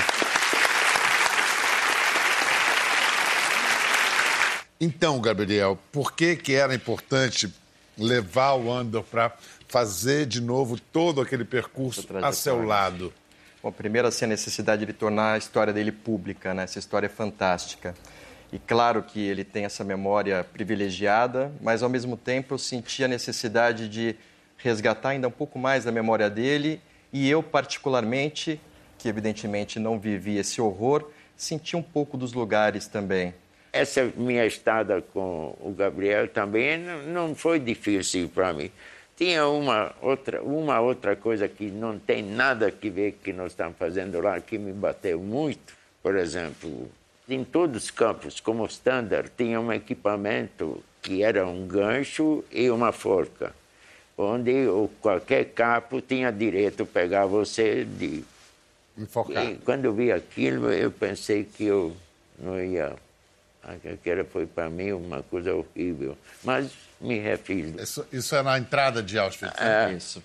Então, 4.79 5.19
Gabriel, 5.19 5.79
por 5.91 6.13
que, 6.13 6.35
que 6.35 6.53
era 6.53 6.75
importante 6.75 7.51
levar 7.97 8.53
o 8.53 8.71
Andor 8.71 9.03
para 9.03 9.35
fazer 9.67 10.27
de 10.27 10.39
novo 10.39 10.79
todo 10.91 11.19
aquele 11.19 11.43
percurso 11.43 12.07
a 12.21 12.31
seu 12.31 12.63
lado? 12.63 13.11
Bom, 13.63 13.71
primeiro, 13.71 14.07
assim, 14.07 14.25
a 14.25 14.27
necessidade 14.27 14.85
de 14.85 14.93
tornar 14.93 15.33
a 15.33 15.37
história 15.37 15.73
dele 15.73 15.91
pública, 15.91 16.53
né? 16.53 16.63
essa 16.63 16.77
história 16.77 17.07
é 17.07 17.09
fantástica. 17.09 17.95
E 18.51 18.59
claro 18.59 19.03
que 19.03 19.19
ele 19.19 19.43
tem 19.43 19.65
essa 19.65 19.83
memória 19.83 20.43
privilegiada, 20.43 21.51
mas 21.61 21.83
ao 21.83 21.89
mesmo 21.89 22.15
tempo 22.15 22.53
eu 22.53 22.57
senti 22.57 23.03
a 23.03 23.07
necessidade 23.07 23.89
de 23.89 24.15
resgatar 24.57 25.09
ainda 25.09 25.27
um 25.27 25.31
pouco 25.31 25.59
mais 25.59 25.83
da 25.83 25.91
memória 25.91 26.29
dele 26.29 26.81
e 27.11 27.29
eu, 27.29 27.43
particularmente, 27.43 28.59
que 28.97 29.07
evidentemente 29.07 29.79
não 29.79 29.99
vivi 29.99 30.37
esse 30.37 30.61
horror, 30.61 31.09
senti 31.35 31.75
um 31.75 31.83
pouco 31.83 32.17
dos 32.17 32.33
lugares 32.33 32.87
também. 32.87 33.33
Essa 33.73 34.11
minha 34.15 34.45
estada 34.45 35.01
com 35.01 35.55
o 35.59 35.71
Gabriel 35.71 36.27
também 36.27 36.77
não 37.07 37.35
foi 37.35 37.59
difícil 37.59 38.29
para 38.29 38.53
mim. 38.53 38.71
Tinha 39.15 39.47
uma 39.47 39.93
outra, 40.01 40.41
uma 40.41 40.79
outra 40.79 41.15
coisa 41.15 41.47
que 41.47 41.65
não 41.65 41.97
tem 41.97 42.23
nada 42.23 42.67
a 42.67 42.89
ver 42.89 43.19
que 43.23 43.33
nós 43.33 43.51
estamos 43.51 43.77
fazendo 43.77 44.21
lá, 44.21 44.39
que 44.39 44.57
me 44.57 44.71
bateu 44.71 45.19
muito. 45.19 45.75
Por 46.01 46.15
exemplo, 46.15 46.89
em 47.29 47.43
todos 47.43 47.83
os 47.85 47.91
campos, 47.91 48.39
como 48.39 48.65
standard, 48.67 49.29
tinha 49.37 49.59
um 49.59 49.71
equipamento 49.71 50.83
que 51.01 51.23
era 51.23 51.45
um 51.45 51.67
gancho 51.67 52.43
e 52.51 52.69
uma 52.69 52.91
forca, 52.91 53.53
onde 54.17 54.65
qualquer 55.01 55.45
capo 55.45 56.01
tinha 56.01 56.31
direito 56.31 56.83
a 56.83 56.85
pegar 56.85 57.25
você 57.25 57.83
de... 57.83 58.23
Enfocar. 58.97 59.45
E 59.45 59.55
quando 59.57 59.85
eu 59.85 59.93
vi 59.93 60.11
aquilo, 60.11 60.71
eu 60.71 60.91
pensei 60.91 61.43
que 61.43 61.65
eu 61.65 61.95
não 62.39 62.59
ia... 62.61 62.95
Aquela 63.63 64.23
foi 64.23 64.45
para 64.45 64.69
mim 64.69 64.93
uma 64.93 65.21
coisa 65.23 65.53
horrível, 65.53 66.17
mas 66.41 66.71
me 67.01 67.19
refiz. 67.19 67.75
Isso, 67.75 68.07
isso 68.13 68.33
é 68.33 68.41
na 68.41 68.57
entrada 68.57 69.03
de 69.03 69.19
Auschwitz? 69.19 69.59
É. 69.59 69.91
Isso. 69.91 70.23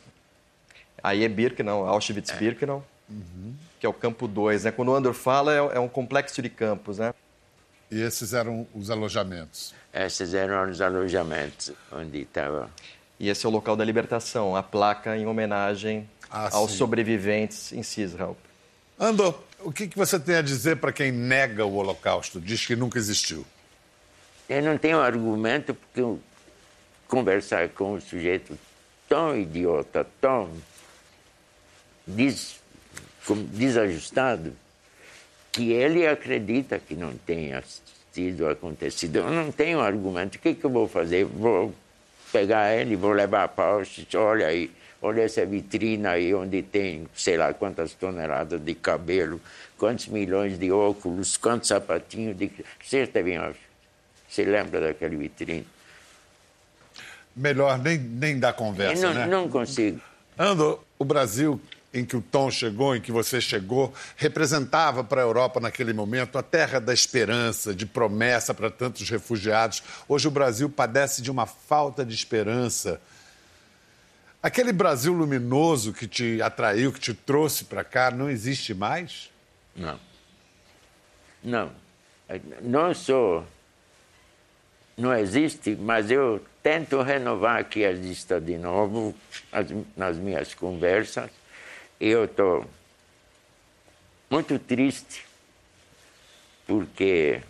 Aí 1.02 1.24
é 1.24 1.28
Birkenau, 1.28 1.84
Auschwitz-Birkenau. 1.84 2.86
Uhum 3.10 3.54
que 3.82 3.86
é 3.86 3.88
o 3.88 3.92
campo 3.92 4.28
2. 4.28 4.62
Né? 4.62 4.70
Quando 4.70 4.92
o 4.92 4.94
Andor 4.94 5.12
fala, 5.12 5.52
é, 5.52 5.76
é 5.76 5.80
um 5.80 5.88
complexo 5.88 6.40
de 6.40 6.48
campos. 6.48 6.98
Né? 6.98 7.12
E 7.90 8.00
esses 8.00 8.32
eram 8.32 8.64
os 8.72 8.90
alojamentos? 8.90 9.74
Esses 9.92 10.34
eram 10.34 10.70
os 10.70 10.80
alojamentos 10.80 11.72
onde 11.90 12.22
estava. 12.22 12.70
E 13.18 13.28
esse 13.28 13.44
é 13.44 13.48
o 13.48 13.50
local 13.50 13.74
da 13.74 13.84
libertação, 13.84 14.54
a 14.54 14.62
placa 14.62 15.16
em 15.16 15.26
homenagem 15.26 16.08
ah, 16.30 16.48
aos 16.52 16.70
sim. 16.70 16.76
sobreviventes 16.76 17.72
em 17.72 17.82
Cisrael. 17.82 18.36
Andor, 18.96 19.42
o 19.58 19.72
que, 19.72 19.88
que 19.88 19.98
você 19.98 20.16
tem 20.16 20.36
a 20.36 20.42
dizer 20.42 20.76
para 20.76 20.92
quem 20.92 21.10
nega 21.10 21.66
o 21.66 21.74
Holocausto, 21.74 22.40
diz 22.40 22.64
que 22.64 22.76
nunca 22.76 22.98
existiu? 22.98 23.44
Eu 24.48 24.62
não 24.62 24.78
tenho 24.78 25.00
argumento 25.00 25.74
porque 25.74 26.20
conversar 27.08 27.68
com 27.70 27.94
um 27.94 28.00
sujeito 28.00 28.56
tão 29.08 29.36
idiota, 29.36 30.06
tão 30.20 30.52
des 32.06 32.61
desajustado 33.50 34.52
que 35.52 35.72
ele 35.72 36.06
acredita 36.06 36.78
que 36.78 36.94
não 36.94 37.12
tenha 37.14 37.62
sido 38.12 38.48
acontecido. 38.48 39.16
Eu 39.16 39.30
não 39.30 39.52
tenho 39.52 39.80
argumento. 39.80 40.36
O 40.36 40.38
que, 40.38 40.54
que 40.54 40.64
eu 40.64 40.70
vou 40.70 40.88
fazer? 40.88 41.24
Vou 41.24 41.74
pegar 42.32 42.74
ele, 42.74 42.96
vou 42.96 43.12
levar 43.12 43.48
para 43.48 43.72
Auschwitz, 43.72 44.14
olha 44.14 44.46
aí, 44.46 44.70
olha 45.02 45.20
essa 45.20 45.44
vitrina 45.44 46.12
aí 46.12 46.34
onde 46.34 46.62
tem 46.62 47.06
sei 47.14 47.36
lá 47.36 47.52
quantas 47.52 47.92
toneladas 47.92 48.58
de 48.58 48.74
cabelo, 48.74 49.38
quantos 49.76 50.08
milhões 50.08 50.58
de 50.58 50.72
óculos, 50.72 51.36
quantos 51.36 51.68
sapatinhos 51.68 52.36
de... 52.36 52.50
Você 52.82 53.02
esteve 53.02 53.32
em 53.32 53.36
Auschwitz? 53.36 53.66
Você 54.28 54.44
lembra 54.44 54.80
daquela 54.80 55.14
vitrine? 55.14 55.66
Melhor 57.36 57.78
nem, 57.78 57.98
nem 57.98 58.38
dar 58.38 58.54
conversa, 58.54 59.08
não, 59.08 59.14
né? 59.14 59.26
Não 59.26 59.48
consigo. 59.48 60.00
Ando, 60.38 60.80
o 60.98 61.04
Brasil 61.04 61.60
em 61.92 62.04
que 62.04 62.16
o 62.16 62.22
Tom 62.22 62.50
chegou, 62.50 62.96
em 62.96 63.00
que 63.00 63.12
você 63.12 63.40
chegou, 63.40 63.92
representava 64.16 65.04
para 65.04 65.20
a 65.20 65.24
Europa 65.24 65.60
naquele 65.60 65.92
momento 65.92 66.38
a 66.38 66.42
terra 66.42 66.80
da 66.80 66.94
esperança, 66.94 67.74
de 67.74 67.84
promessa 67.84 68.54
para 68.54 68.70
tantos 68.70 69.08
refugiados. 69.10 69.82
Hoje 70.08 70.26
o 70.26 70.30
Brasil 70.30 70.70
padece 70.70 71.20
de 71.20 71.30
uma 71.30 71.44
falta 71.44 72.04
de 72.04 72.14
esperança. 72.14 73.00
Aquele 74.42 74.72
Brasil 74.72 75.12
luminoso 75.12 75.92
que 75.92 76.08
te 76.08 76.40
atraiu, 76.40 76.92
que 76.92 76.98
te 76.98 77.14
trouxe 77.14 77.64
para 77.64 77.84
cá, 77.84 78.10
não 78.10 78.30
existe 78.30 78.72
mais? 78.72 79.30
Não. 79.76 80.00
Não. 81.44 81.70
Não 82.62 82.94
sou. 82.94 83.46
Não 84.96 85.14
existe, 85.14 85.76
mas 85.76 86.10
eu 86.10 86.42
tento 86.62 87.00
renovar 87.02 87.58
aqui 87.58 87.84
a 87.84 87.92
lista 87.92 88.40
de 88.40 88.56
novo 88.56 89.14
as, 89.50 89.66
nas 89.96 90.16
minhas 90.16 90.54
conversas 90.54 91.30
eu 92.02 92.24
estou 92.24 92.64
muito 94.28 94.58
triste, 94.58 95.24
porque, 96.66 97.40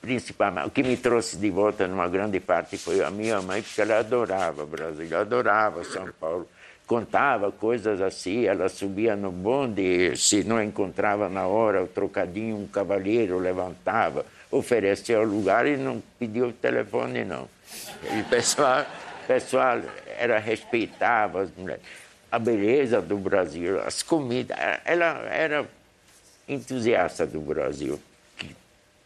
principalmente, 0.00 0.68
o 0.68 0.70
que 0.70 0.82
me 0.82 0.96
trouxe 0.96 1.36
de 1.36 1.50
volta 1.50 1.86
numa 1.86 2.08
grande 2.08 2.40
parte 2.40 2.78
foi 2.78 3.04
a 3.04 3.10
minha 3.10 3.42
mãe, 3.42 3.62
porque 3.62 3.82
ela 3.82 3.98
adorava 3.98 4.64
Brasil, 4.64 5.18
adorava 5.18 5.84
São 5.84 6.08
Paulo. 6.18 6.48
Contava 6.86 7.52
coisas 7.52 8.00
assim, 8.00 8.46
ela 8.46 8.68
subia 8.68 9.14
no 9.14 9.30
bonde, 9.30 10.16
se 10.16 10.42
não 10.44 10.62
encontrava 10.62 11.28
na 11.28 11.46
hora 11.46 11.82
o 11.82 11.88
trocadinho, 11.88 12.56
um 12.56 12.66
cavalheiro 12.66 13.38
levantava, 13.38 14.24
oferecia 14.50 15.20
o 15.20 15.24
lugar 15.24 15.66
e 15.66 15.76
não 15.76 16.00
pediu 16.18 16.46
o 16.48 16.52
telefone, 16.52 17.24
não. 17.24 17.48
E 18.10 18.20
o 18.20 18.24
pessoal, 18.24 18.86
pessoal 19.26 19.82
era, 20.16 20.38
respeitava 20.38 21.42
as 21.42 21.50
mulheres 21.56 21.82
a 22.30 22.38
beleza 22.38 23.00
do 23.00 23.16
Brasil, 23.16 23.80
as 23.80 24.02
comidas. 24.02 24.56
Ela 24.84 25.20
era 25.30 25.66
entusiasta 26.48 27.26
do 27.26 27.40
Brasil. 27.40 28.00
Que, 28.36 28.54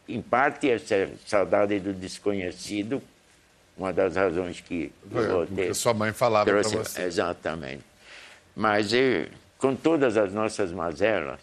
em 0.08 0.22
parte, 0.22 0.70
essa 0.70 1.08
saudade 1.26 1.78
do 1.80 1.92
desconhecido, 1.92 3.02
uma 3.76 3.92
das 3.92 4.16
razões 4.16 4.60
que 4.60 4.92
eu 5.12 5.46
que 5.46 5.74
sua 5.74 5.94
mãe 5.94 6.12
falava 6.12 6.50
para 6.50 6.62
você. 6.62 7.02
Exatamente. 7.02 7.82
Mas 8.54 8.92
eu, 8.92 9.26
com 9.58 9.74
todas 9.74 10.16
as 10.16 10.32
nossas 10.32 10.72
mazelas, 10.72 11.40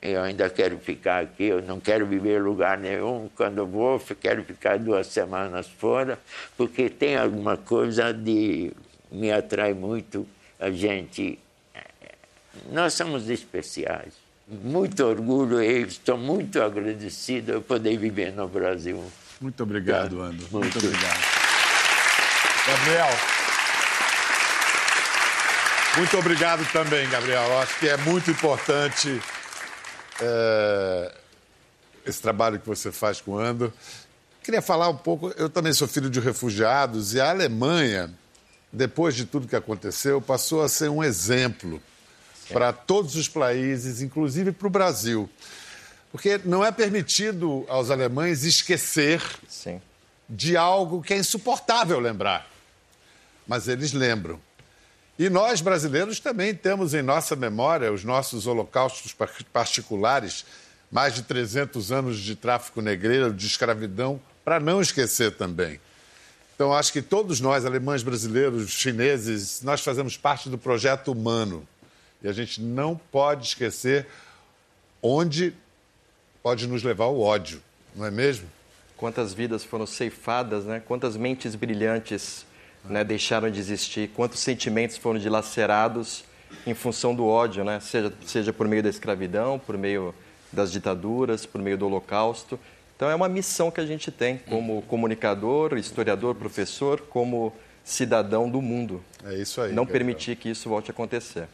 eu 0.00 0.20
ainda 0.20 0.50
quero 0.50 0.78
ficar 0.78 1.22
aqui, 1.22 1.44
eu 1.44 1.62
não 1.62 1.78
quero 1.78 2.04
viver 2.04 2.40
em 2.40 2.42
lugar 2.42 2.76
nenhum. 2.76 3.30
Quando 3.36 3.58
eu 3.58 3.66
vou, 3.66 4.02
eu 4.10 4.16
quero 4.16 4.42
ficar 4.42 4.78
duas 4.78 5.06
semanas 5.06 5.68
fora, 5.68 6.18
porque 6.56 6.90
tem 6.90 7.16
alguma 7.16 7.56
coisa 7.56 8.12
de 8.12 8.72
me 9.12 9.30
atrai 9.30 9.74
muito 9.74 10.26
a 10.62 10.70
gente. 10.70 11.38
Nós 12.70 12.94
somos 12.94 13.28
especiais. 13.28 14.14
Muito 14.46 15.04
orgulho 15.04 15.62
e 15.62 15.82
estou 15.82 16.16
muito 16.16 16.62
agradecido 16.62 17.54
por 17.62 17.78
poder 17.78 17.96
viver 17.96 18.32
no 18.32 18.46
Brasil. 18.46 19.02
Muito 19.40 19.62
obrigado, 19.62 20.18
tá? 20.18 20.24
Ando. 20.24 20.36
Muito, 20.36 20.58
muito 20.58 20.78
obrigado. 20.78 21.20
Gabriel. 22.66 23.08
Muito 25.96 26.18
obrigado 26.18 26.72
também, 26.72 27.08
Gabriel. 27.08 27.58
Acho 27.58 27.78
que 27.78 27.88
é 27.88 27.96
muito 27.98 28.30
importante 28.30 29.20
é, 30.20 31.12
esse 32.06 32.22
trabalho 32.22 32.60
que 32.60 32.66
você 32.66 32.92
faz 32.92 33.20
com 33.20 33.32
o 33.32 33.38
Ando. 33.38 33.72
Queria 34.44 34.62
falar 34.62 34.88
um 34.88 34.96
pouco. 34.96 35.32
Eu 35.36 35.48
também 35.48 35.72
sou 35.72 35.88
filho 35.88 36.10
de 36.10 36.20
refugiados 36.20 37.14
e 37.14 37.20
a 37.20 37.30
Alemanha 37.30 38.10
depois 38.72 39.14
de 39.14 39.26
tudo 39.26 39.46
que 39.46 39.56
aconteceu, 39.56 40.20
passou 40.20 40.62
a 40.62 40.68
ser 40.68 40.88
um 40.88 41.04
exemplo 41.04 41.80
para 42.50 42.72
todos 42.72 43.16
os 43.16 43.28
países, 43.28 44.00
inclusive 44.00 44.52
para 44.52 44.66
o 44.66 44.70
Brasil. 44.70 45.28
Porque 46.10 46.40
não 46.44 46.64
é 46.64 46.72
permitido 46.72 47.64
aos 47.68 47.90
alemães 47.90 48.44
esquecer 48.44 49.22
Sim. 49.48 49.80
de 50.28 50.56
algo 50.56 51.02
que 51.02 51.14
é 51.14 51.18
insuportável 51.18 51.98
lembrar. 51.98 52.48
Mas 53.46 53.68
eles 53.68 53.92
lembram. 53.92 54.40
E 55.18 55.28
nós, 55.28 55.60
brasileiros, 55.60 56.18
também 56.18 56.54
temos 56.54 56.94
em 56.94 57.02
nossa 57.02 57.36
memória 57.36 57.92
os 57.92 58.04
nossos 58.04 58.46
holocaustos 58.46 59.14
particulares, 59.52 60.44
mais 60.90 61.14
de 61.14 61.22
300 61.22 61.92
anos 61.92 62.18
de 62.18 62.34
tráfico 62.34 62.80
negreiro, 62.80 63.32
de 63.32 63.46
escravidão, 63.46 64.20
para 64.44 64.58
não 64.58 64.80
esquecer 64.80 65.36
também. 65.36 65.78
Então, 66.54 66.72
acho 66.72 66.92
que 66.92 67.02
todos 67.02 67.40
nós, 67.40 67.64
alemães, 67.64 68.02
brasileiros, 68.02 68.70
chineses, 68.70 69.62
nós 69.62 69.80
fazemos 69.80 70.16
parte 70.16 70.48
do 70.48 70.58
projeto 70.58 71.12
humano. 71.12 71.66
E 72.22 72.28
a 72.28 72.32
gente 72.32 72.60
não 72.60 72.94
pode 73.10 73.46
esquecer 73.46 74.06
onde 75.02 75.52
pode 76.42 76.66
nos 76.66 76.82
levar 76.82 77.06
o 77.06 77.20
ódio, 77.20 77.60
não 77.94 78.06
é 78.06 78.10
mesmo? 78.10 78.46
Quantas 78.96 79.34
vidas 79.34 79.64
foram 79.64 79.86
ceifadas, 79.86 80.64
né? 80.64 80.80
quantas 80.84 81.16
mentes 81.16 81.54
brilhantes 81.54 82.46
né, 82.84 83.02
deixaram 83.02 83.50
de 83.50 83.58
existir, 83.58 84.10
quantos 84.10 84.40
sentimentos 84.40 84.96
foram 84.96 85.18
dilacerados 85.18 86.24
em 86.66 86.74
função 86.74 87.14
do 87.14 87.26
ódio, 87.26 87.64
né? 87.64 87.80
seja, 87.80 88.12
seja 88.24 88.52
por 88.52 88.68
meio 88.68 88.82
da 88.82 88.88
escravidão, 88.88 89.58
por 89.58 89.76
meio 89.76 90.14
das 90.52 90.70
ditaduras, 90.70 91.46
por 91.46 91.60
meio 91.60 91.78
do 91.78 91.86
holocausto. 91.86 92.58
Então 92.96 93.10
é 93.10 93.14
uma 93.14 93.28
missão 93.28 93.70
que 93.70 93.80
a 93.80 93.86
gente 93.86 94.10
tem 94.10 94.38
como 94.38 94.82
comunicador, 94.82 95.76
historiador, 95.76 96.34
professor, 96.34 97.00
como 97.00 97.52
cidadão 97.84 98.48
do 98.48 98.62
mundo. 98.62 99.02
É 99.24 99.34
isso 99.34 99.60
aí. 99.60 99.72
Não 99.72 99.86
permitir 99.86 100.36
que 100.36 100.50
isso 100.50 100.68
volte 100.68 100.90
a 100.90 100.92
acontecer. 100.92 101.48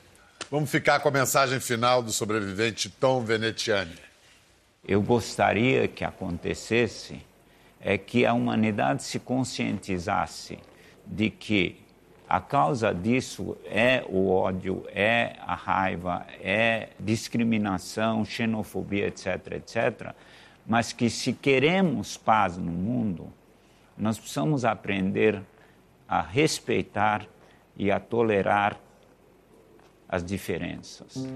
Vamos 0.50 0.70
ficar 0.70 1.00
com 1.00 1.08
a 1.08 1.12
mensagem 1.12 1.60
final 1.60 2.02
do 2.02 2.12
sobrevivente 2.12 2.88
Tom 2.88 3.22
Venetiani. 3.22 3.96
Eu 4.86 5.02
gostaria 5.02 5.86
que 5.88 6.04
acontecesse 6.04 7.20
é 7.80 7.96
que 7.96 8.26
a 8.26 8.32
humanidade 8.32 9.02
se 9.02 9.18
conscientizasse 9.18 10.58
de 11.06 11.30
que 11.30 11.80
a 12.28 12.40
causa 12.40 12.92
disso 12.92 13.56
é 13.64 14.04
o 14.06 14.30
ódio, 14.30 14.84
é 14.94 15.36
a 15.40 15.54
raiva, 15.54 16.26
é 16.42 16.90
discriminação, 17.00 18.24
xenofobia, 18.24 19.06
etc., 19.06 19.52
etc., 19.52 20.14
mas 20.68 20.92
que 20.92 21.08
se 21.08 21.32
queremos 21.32 22.18
paz 22.18 22.58
no 22.58 22.70
mundo, 22.70 23.32
nós 23.96 24.18
precisamos 24.18 24.66
aprender 24.66 25.42
a 26.06 26.20
respeitar 26.20 27.26
e 27.74 27.90
a 27.90 27.98
tolerar 27.98 28.78
as 30.06 30.22
diferenças. 30.22 31.26